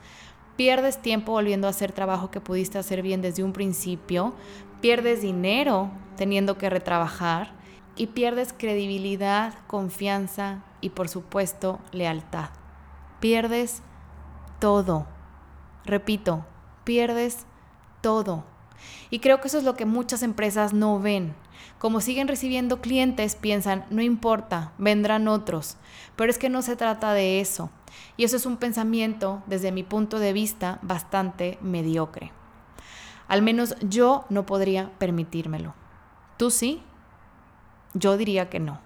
pierdes 0.56 1.00
tiempo 1.00 1.30
volviendo 1.30 1.68
a 1.68 1.70
hacer 1.70 1.92
trabajo 1.92 2.32
que 2.32 2.40
pudiste 2.40 2.78
hacer 2.78 3.00
bien 3.00 3.22
desde 3.22 3.44
un 3.44 3.52
principio, 3.52 4.34
pierdes 4.80 5.22
dinero 5.22 5.92
teniendo 6.16 6.58
que 6.58 6.68
retrabajar 6.68 7.52
y 7.94 8.08
pierdes 8.08 8.52
credibilidad, 8.52 9.54
confianza 9.68 10.64
y 10.80 10.90
por 10.90 11.08
supuesto 11.08 11.78
lealtad. 11.92 12.50
Pierdes 13.20 13.82
todo. 14.58 15.06
Repito, 15.84 16.44
pierdes 16.82 17.46
todo. 18.00 18.42
Y 19.10 19.20
creo 19.20 19.40
que 19.40 19.46
eso 19.46 19.58
es 19.58 19.64
lo 19.64 19.76
que 19.76 19.86
muchas 19.86 20.24
empresas 20.24 20.72
no 20.72 20.98
ven. 20.98 21.36
Como 21.78 22.00
siguen 22.00 22.28
recibiendo 22.28 22.80
clientes, 22.80 23.34
piensan, 23.34 23.84
no 23.90 24.02
importa, 24.02 24.72
vendrán 24.78 25.28
otros. 25.28 25.76
Pero 26.16 26.30
es 26.30 26.38
que 26.38 26.48
no 26.48 26.62
se 26.62 26.76
trata 26.76 27.12
de 27.12 27.40
eso. 27.40 27.70
Y 28.16 28.24
eso 28.24 28.36
es 28.36 28.46
un 28.46 28.56
pensamiento, 28.56 29.42
desde 29.46 29.72
mi 29.72 29.82
punto 29.82 30.18
de 30.18 30.32
vista, 30.32 30.78
bastante 30.82 31.58
mediocre. 31.60 32.32
Al 33.28 33.42
menos 33.42 33.76
yo 33.80 34.24
no 34.28 34.46
podría 34.46 34.90
permitírmelo. 34.98 35.74
¿Tú 36.36 36.50
sí? 36.50 36.82
Yo 37.94 38.16
diría 38.16 38.48
que 38.50 38.60
no. 38.60 38.80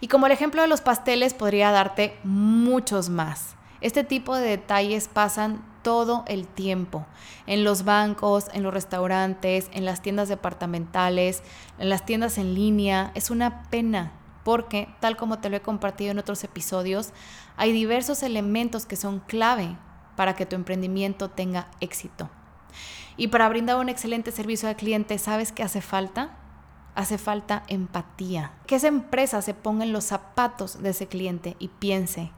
Y 0.00 0.08
como 0.08 0.26
el 0.26 0.32
ejemplo 0.32 0.62
de 0.62 0.68
los 0.68 0.80
pasteles, 0.80 1.34
podría 1.34 1.70
darte 1.70 2.18
muchos 2.24 3.08
más. 3.08 3.56
Este 3.80 4.04
tipo 4.04 4.36
de 4.36 4.48
detalles 4.48 5.08
pasan 5.08 5.64
todo 5.82 6.24
el 6.26 6.46
tiempo, 6.46 7.06
en 7.46 7.64
los 7.64 7.84
bancos, 7.84 8.46
en 8.52 8.62
los 8.62 8.72
restaurantes, 8.72 9.68
en 9.72 9.84
las 9.84 10.02
tiendas 10.02 10.28
departamentales, 10.28 11.42
en 11.78 11.88
las 11.88 12.04
tiendas 12.04 12.38
en 12.38 12.54
línea. 12.54 13.10
Es 13.14 13.30
una 13.30 13.64
pena 13.64 14.12
porque, 14.44 14.88
tal 15.00 15.16
como 15.16 15.38
te 15.38 15.50
lo 15.50 15.56
he 15.56 15.60
compartido 15.60 16.10
en 16.10 16.18
otros 16.18 16.44
episodios, 16.44 17.10
hay 17.56 17.72
diversos 17.72 18.22
elementos 18.22 18.86
que 18.86 18.96
son 18.96 19.20
clave 19.20 19.76
para 20.16 20.34
que 20.34 20.46
tu 20.46 20.56
emprendimiento 20.56 21.30
tenga 21.30 21.68
éxito. 21.80 22.30
Y 23.16 23.28
para 23.28 23.48
brindar 23.48 23.76
un 23.76 23.88
excelente 23.88 24.32
servicio 24.32 24.68
al 24.68 24.76
cliente, 24.76 25.18
¿sabes 25.18 25.52
qué 25.52 25.62
hace 25.62 25.80
falta? 25.80 26.38
Hace 26.94 27.18
falta 27.18 27.62
empatía. 27.68 28.52
Que 28.66 28.76
esa 28.76 28.88
empresa 28.88 29.42
se 29.42 29.54
ponga 29.54 29.84
en 29.84 29.92
los 29.92 30.04
zapatos 30.04 30.82
de 30.82 30.90
ese 30.90 31.06
cliente 31.06 31.56
y 31.58 31.68
piense, 31.68 32.32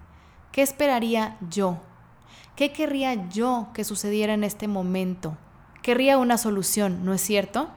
¿qué 0.52 0.62
esperaría 0.62 1.37
yo 1.48 1.80
¿Qué 2.57 2.73
querría 2.73 3.29
yo 3.31 3.69
que 3.75 3.83
sucediera 3.83 4.33
en 4.33 4.45
este 4.45 4.69
momento? 4.69 5.37
Querría 5.83 6.19
una 6.19 6.38
solución, 6.38 7.05
¿no 7.05 7.12
es 7.12 7.21
cierto? 7.21 7.69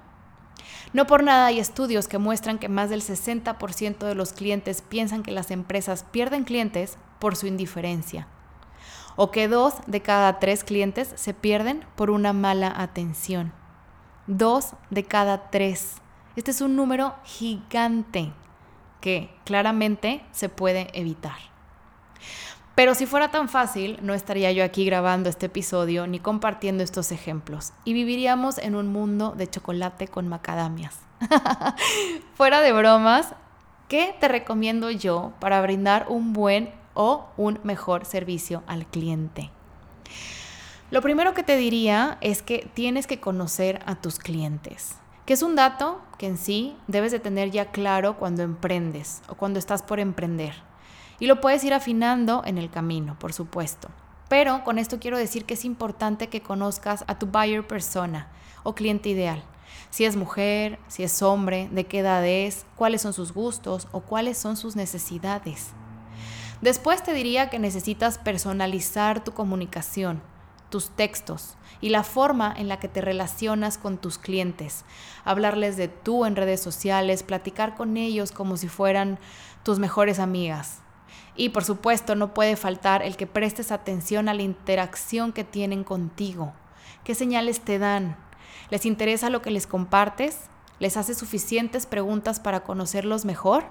No 0.94 1.08
por 1.08 1.24
nada 1.24 1.48
hay 1.48 1.60
estudios 1.60 2.08
que 2.08 2.20
muestran 2.20 2.60
que 2.60 2.70
más 2.70 2.92
del 2.92 3.02
60% 3.02 3.98
de 4.06 4.14
los 4.14 4.34
clientes 4.34 4.84
piensan 4.84 5.24
que 5.24 5.32
las 5.32 5.50
empresas 5.50 6.06
pierden 6.12 6.44
clientes 6.44 6.98
por 7.18 7.36
su 7.36 7.48
indiferencia, 7.48 8.28
o 9.16 9.32
que 9.32 9.48
dos 9.48 9.74
de 9.88 10.02
cada 10.04 10.38
tres 10.38 10.64
clientes 10.64 11.12
se 11.16 11.34
pierden 11.34 11.84
por 11.96 12.12
una 12.12 12.32
mala 12.32 12.72
atención. 12.76 13.54
Dos 14.28 14.74
de 14.92 15.04
cada 15.04 15.50
tres. 15.50 15.96
Este 16.36 16.52
es 16.52 16.62
un 16.62 16.76
número 16.76 17.16
gigante 17.24 18.32
que 19.02 19.36
claramente 19.44 20.24
se 20.32 20.50
puede 20.50 20.90
evitar. 20.94 21.38
Pero 22.78 22.94
si 22.94 23.08
fuera 23.08 23.32
tan 23.32 23.50
fácil, 23.50 23.98
no 24.04 24.14
estaría 24.14 24.52
yo 24.52 24.64
aquí 24.64 24.86
grabando 24.86 25.30
este 25.30 25.48
episodio 25.48 26.06
ni 26.06 26.20
compartiendo 26.20 26.84
estos 26.84 27.12
ejemplos 27.12 27.74
y 27.86 27.94
viviríamos 27.94 28.60
en 28.60 28.76
un 28.76 28.94
mundo 28.94 29.34
de 29.36 29.50
chocolate 29.50 30.08
con 30.08 30.28
macadamias. 30.28 31.00
fuera 32.36 32.62
de 32.62 32.74
bromas, 32.74 33.34
¿qué 33.88 34.16
te 34.20 34.28
recomiendo 34.28 34.92
yo 34.92 35.34
para 35.40 35.60
brindar 35.60 36.06
un 36.08 36.34
buen 36.34 36.72
o 36.94 37.26
un 37.36 37.60
mejor 37.64 38.06
servicio 38.06 38.62
al 38.68 38.86
cliente? 38.86 39.50
Lo 40.92 41.02
primero 41.02 41.34
que 41.34 41.42
te 41.42 41.58
diría 41.58 42.20
es 42.22 42.44
que 42.44 42.70
tienes 42.76 43.08
que 43.08 43.20
conocer 43.20 43.82
a 43.88 43.96
tus 43.96 44.20
clientes, 44.20 44.98
que 45.26 45.34
es 45.34 45.42
un 45.42 45.56
dato 45.56 46.00
que 46.20 46.28
en 46.28 46.38
sí 46.38 46.78
debes 46.86 47.12
de 47.12 47.20
tener 47.20 47.50
ya 47.50 47.72
claro 47.72 48.18
cuando 48.20 48.44
emprendes 48.44 49.24
o 49.30 49.34
cuando 49.34 49.58
estás 49.58 49.82
por 49.82 50.00
emprender. 50.00 50.67
Y 51.20 51.28
lo 51.28 51.42
puedes 51.42 51.64
ir 51.64 51.74
afinando 51.74 52.44
en 52.46 52.58
el 52.58 52.70
camino, 52.70 53.18
por 53.20 53.34
supuesto. 53.34 53.90
Pero 54.30 54.64
con 54.64 54.78
esto 54.78 55.00
quiero 55.00 55.18
decir 55.18 55.46
que 55.46 55.54
es 55.54 55.66
importante 55.66 56.28
que 56.28 56.42
conozcas 56.42 57.04
a 57.08 57.18
tu 57.18 57.28
buyer 57.28 57.66
persona 57.66 58.28
o 58.64 58.76
cliente 58.76 59.10
ideal. 59.10 59.44
Si 59.90 60.06
es 60.06 60.16
mujer, 60.16 60.80
si 60.88 61.04
es 61.04 61.22
hombre, 61.22 61.70
de 61.72 61.86
qué 61.86 62.00
edad 62.00 62.26
es, 62.26 62.66
cuáles 62.76 63.02
son 63.02 63.14
sus 63.14 63.34
gustos 63.34 63.88
o 63.92 64.02
cuáles 64.02 64.38
son 64.38 64.58
sus 64.58 64.76
necesidades. 64.76 65.72
Después 66.62 67.04
te 67.04 67.14
diría 67.14 67.50
que 67.50 67.60
necesitas 67.60 68.18
personalizar 68.18 69.24
tu 69.24 69.32
comunicación, 69.32 70.22
tus 70.70 70.90
textos 70.90 71.56
y 71.82 71.90
la 71.90 72.04
forma 72.04 72.54
en 72.56 72.68
la 72.68 72.80
que 72.80 72.88
te 72.88 73.02
relacionas 73.02 73.78
con 73.78 73.98
tus 73.98 74.18
clientes. 74.18 74.84
Hablarles 75.24 75.78
de 75.78 75.88
tú 75.88 76.26
en 76.26 76.36
redes 76.36 76.62
sociales, 76.62 77.24
platicar 77.24 77.76
con 77.76 77.96
ellos 77.96 78.32
como 78.32 78.58
si 78.58 78.68
fueran 78.68 79.20
tus 79.64 79.80
mejores 79.80 80.20
amigas. 80.20 80.82
Y 81.36 81.50
por 81.50 81.64
supuesto 81.64 82.16
no 82.16 82.34
puede 82.34 82.56
faltar 82.56 83.02
el 83.02 83.18
que 83.18 83.28
prestes 83.28 83.72
atención 83.72 84.30
a 84.30 84.34
la 84.34 84.42
interacción 84.42 85.34
que 85.34 85.44
tienen 85.44 85.84
contigo. 85.84 86.54
¿Qué 87.04 87.16
señales 87.16 87.62
te 87.62 87.80
dan? 87.80 88.18
¿Les 88.70 88.86
interesa 88.86 89.30
lo 89.30 89.42
que 89.42 89.52
les 89.52 89.68
compartes? 89.68 90.50
¿Les 90.80 90.98
haces 90.98 91.18
suficientes 91.18 91.86
preguntas 91.86 92.40
para 92.40 92.64
conocerlos 92.64 93.26
mejor? 93.26 93.66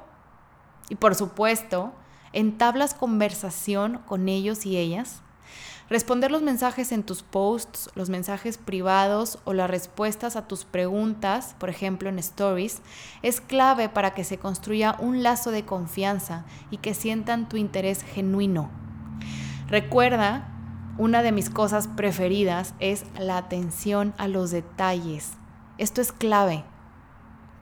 Y 0.89 0.97
por 0.97 1.15
supuesto, 1.15 1.93
¿entablas 2.33 2.95
conversación 2.95 4.01
con 4.07 4.29
ellos 4.29 4.67
y 4.67 4.77
ellas? 4.77 5.23
Responder 5.89 6.33
los 6.33 6.43
mensajes 6.43 6.91
en 6.91 7.05
tus 7.05 7.23
posts, 7.23 7.91
los 7.95 8.11
mensajes 8.11 8.59
privados 8.59 9.39
o 9.45 9.53
las 9.53 9.71
respuestas 9.71 10.35
a 10.35 10.49
tus 10.49 10.65
preguntas, 10.65 11.55
por 11.61 11.71
ejemplo 11.71 12.09
en 12.09 12.19
stories, 12.19 12.83
es 13.23 13.41
clave 13.41 13.89
para 13.89 14.13
que 14.13 14.25
se 14.25 14.37
construya 14.37 14.97
un 14.99 15.23
lazo 15.23 15.53
de 15.53 15.65
confianza 15.65 16.45
y 16.73 16.79
que 16.79 16.93
sientan 16.93 17.49
tu 17.49 17.57
interés 17.57 18.03
genuino. 18.03 18.69
Recuerda, 19.69 20.49
una 20.99 21.23
de 21.23 21.31
mis 21.31 21.51
cosas 21.51 21.87
preferidas 21.87 22.75
es 22.81 23.05
la 23.17 23.37
atención 23.37 24.13
a 24.19 24.27
los 24.27 24.51
detalles. 24.51 25.35
Esto 25.79 26.01
es 26.01 26.11
clave. 26.11 26.65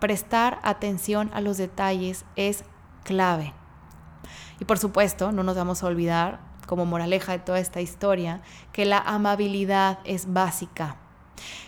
Prestar 0.01 0.61
atención 0.63 1.31
a 1.35 1.43
los 1.43 1.59
detalles 1.59 2.25
es 2.37 2.65
clave. 3.05 3.53
Y 4.61 4.65
por 4.65 4.79
supuesto, 4.79 5.31
no 5.31 5.43
nos 5.43 5.57
vamos 5.57 5.83
a 5.83 5.87
olvidar 5.87 6.54
como 6.67 6.87
moraleja 6.87 7.33
de 7.33 7.39
toda 7.39 7.59
esta 7.59 7.81
historia, 7.81 8.41
que 8.73 8.85
la 8.85 8.99
amabilidad 8.99 9.99
es 10.05 10.33
básica. 10.33 10.97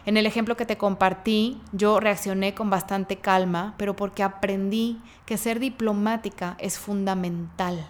En 0.04 0.16
el 0.16 0.26
ejemplo 0.26 0.56
que 0.56 0.66
te 0.66 0.78
compartí, 0.78 1.60
yo 1.72 2.00
reaccioné 2.00 2.54
con 2.54 2.70
bastante 2.70 3.16
calma, 3.16 3.74
pero 3.76 3.96
porque 3.96 4.22
aprendí 4.22 5.00
que 5.24 5.36
ser 5.36 5.58
diplomática 5.58 6.56
es 6.58 6.78
fundamental. 6.78 7.86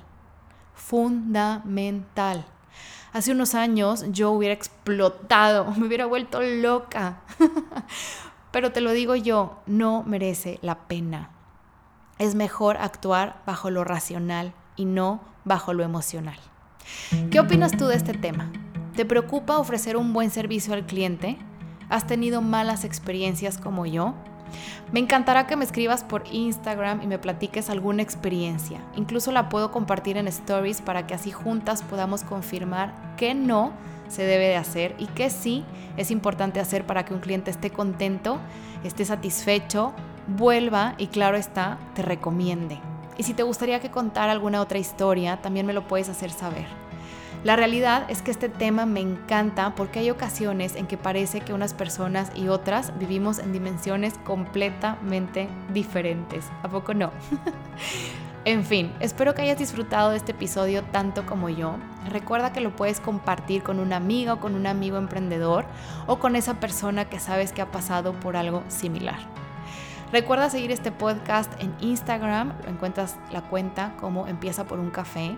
Fundamental. 0.74 2.46
Hace 3.12 3.32
unos 3.32 3.54
años 3.54 4.04
yo 4.10 4.30
hubiera 4.30 4.54
explotado, 4.54 5.70
me 5.76 5.86
hubiera 5.86 6.06
vuelto 6.06 6.40
loca. 6.42 7.20
pero 8.50 8.72
te 8.72 8.80
lo 8.80 8.92
digo 8.92 9.16
yo, 9.16 9.60
no 9.66 10.02
merece 10.02 10.58
la 10.62 10.86
pena. 10.86 11.30
Es 12.18 12.34
mejor 12.34 12.78
actuar 12.78 13.42
bajo 13.46 13.70
lo 13.70 13.84
racional 13.84 14.54
y 14.76 14.86
no 14.86 15.20
bajo 15.44 15.74
lo 15.74 15.84
emocional. 15.84 16.38
¿Qué 17.30 17.40
opinas 17.40 17.72
tú 17.72 17.86
de 17.86 17.96
este 17.96 18.14
tema? 18.14 18.50
¿Te 18.94 19.04
preocupa 19.04 19.58
ofrecer 19.58 19.96
un 19.96 20.12
buen 20.12 20.30
servicio 20.30 20.74
al 20.74 20.86
cliente? 20.86 21.38
¿Has 21.88 22.06
tenido 22.06 22.42
malas 22.42 22.84
experiencias 22.84 23.58
como 23.58 23.86
yo? 23.86 24.14
Me 24.92 25.00
encantará 25.00 25.46
que 25.46 25.56
me 25.56 25.64
escribas 25.64 26.04
por 26.04 26.24
Instagram 26.30 27.02
y 27.02 27.06
me 27.06 27.18
platiques 27.18 27.68
alguna 27.68 28.02
experiencia. 28.02 28.80
Incluso 28.94 29.32
la 29.32 29.48
puedo 29.48 29.70
compartir 29.70 30.16
en 30.16 30.28
stories 30.28 30.80
para 30.80 31.06
que 31.06 31.14
así 31.14 31.30
juntas 31.32 31.82
podamos 31.82 32.22
confirmar 32.22 33.14
qué 33.16 33.34
no 33.34 33.72
se 34.08 34.22
debe 34.22 34.46
de 34.46 34.56
hacer 34.56 34.94
y 34.98 35.06
qué 35.06 35.30
sí 35.30 35.64
es 35.96 36.10
importante 36.10 36.60
hacer 36.60 36.86
para 36.86 37.04
que 37.04 37.12
un 37.12 37.20
cliente 37.20 37.50
esté 37.50 37.70
contento, 37.70 38.38
esté 38.84 39.04
satisfecho 39.04 39.92
vuelva 40.26 40.94
y 40.98 41.08
claro 41.08 41.36
está, 41.36 41.78
te 41.94 42.02
recomiende. 42.02 42.78
Y 43.18 43.22
si 43.22 43.34
te 43.34 43.42
gustaría 43.42 43.80
que 43.80 43.90
contara 43.90 44.32
alguna 44.32 44.60
otra 44.60 44.78
historia, 44.78 45.38
también 45.38 45.66
me 45.66 45.72
lo 45.72 45.86
puedes 45.86 46.08
hacer 46.08 46.30
saber. 46.30 46.66
La 47.44 47.54
realidad 47.54 48.06
es 48.08 48.22
que 48.22 48.32
este 48.32 48.48
tema 48.48 48.86
me 48.86 49.00
encanta 49.00 49.74
porque 49.76 50.00
hay 50.00 50.10
ocasiones 50.10 50.74
en 50.74 50.86
que 50.86 50.96
parece 50.96 51.40
que 51.40 51.52
unas 51.52 51.74
personas 51.74 52.32
y 52.34 52.48
otras 52.48 52.98
vivimos 52.98 53.38
en 53.38 53.52
dimensiones 53.52 54.18
completamente 54.24 55.48
diferentes. 55.72 56.46
¿A 56.64 56.68
poco 56.68 56.92
no? 56.92 57.12
en 58.44 58.64
fin, 58.64 58.92
espero 58.98 59.34
que 59.34 59.42
hayas 59.42 59.58
disfrutado 59.58 60.10
de 60.10 60.16
este 60.16 60.32
episodio 60.32 60.82
tanto 60.82 61.24
como 61.24 61.48
yo. 61.48 61.76
Recuerda 62.10 62.52
que 62.52 62.60
lo 62.60 62.74
puedes 62.74 62.98
compartir 62.98 63.62
con 63.62 63.78
una 63.78 63.96
amiga 63.96 64.34
o 64.34 64.40
con 64.40 64.56
un 64.56 64.66
amigo 64.66 64.98
emprendedor 64.98 65.66
o 66.08 66.18
con 66.18 66.34
esa 66.34 66.54
persona 66.58 67.04
que 67.04 67.20
sabes 67.20 67.52
que 67.52 67.62
ha 67.62 67.70
pasado 67.70 68.12
por 68.12 68.36
algo 68.36 68.64
similar. 68.66 69.18
Recuerda 70.12 70.50
seguir 70.50 70.70
este 70.70 70.92
podcast 70.92 71.52
en 71.60 71.74
Instagram, 71.80 72.52
encuentras 72.68 73.16
la 73.32 73.42
cuenta 73.42 73.94
como 74.00 74.28
empieza 74.28 74.64
por 74.64 74.78
un 74.78 74.90
café. 74.90 75.36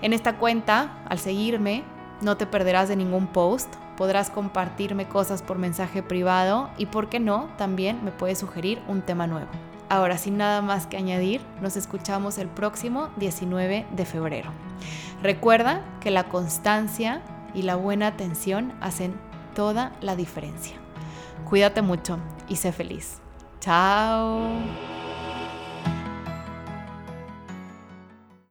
En 0.00 0.12
esta 0.12 0.38
cuenta, 0.38 1.02
al 1.08 1.18
seguirme, 1.18 1.82
no 2.20 2.36
te 2.36 2.46
perderás 2.46 2.88
de 2.88 2.96
ningún 2.96 3.26
post, 3.26 3.74
podrás 3.96 4.30
compartirme 4.30 5.08
cosas 5.08 5.42
por 5.42 5.58
mensaje 5.58 6.02
privado 6.02 6.70
y, 6.78 6.86
por 6.86 7.08
qué 7.08 7.18
no, 7.18 7.48
también 7.58 8.04
me 8.04 8.12
puedes 8.12 8.38
sugerir 8.38 8.80
un 8.86 9.02
tema 9.02 9.26
nuevo. 9.26 9.50
Ahora, 9.88 10.18
sin 10.18 10.36
nada 10.36 10.62
más 10.62 10.86
que 10.86 10.96
añadir, 10.96 11.40
nos 11.60 11.76
escuchamos 11.76 12.38
el 12.38 12.46
próximo 12.46 13.08
19 13.16 13.86
de 13.90 14.06
febrero. 14.06 14.50
Recuerda 15.20 15.82
que 16.00 16.12
la 16.12 16.28
constancia 16.28 17.22
y 17.54 17.62
la 17.62 17.74
buena 17.74 18.06
atención 18.06 18.72
hacen 18.80 19.14
toda 19.54 19.92
la 20.00 20.14
diferencia. 20.14 20.76
Cuídate 21.48 21.82
mucho 21.82 22.18
y 22.48 22.56
sé 22.56 22.70
feliz. 22.70 23.20
Chao. 23.60 24.99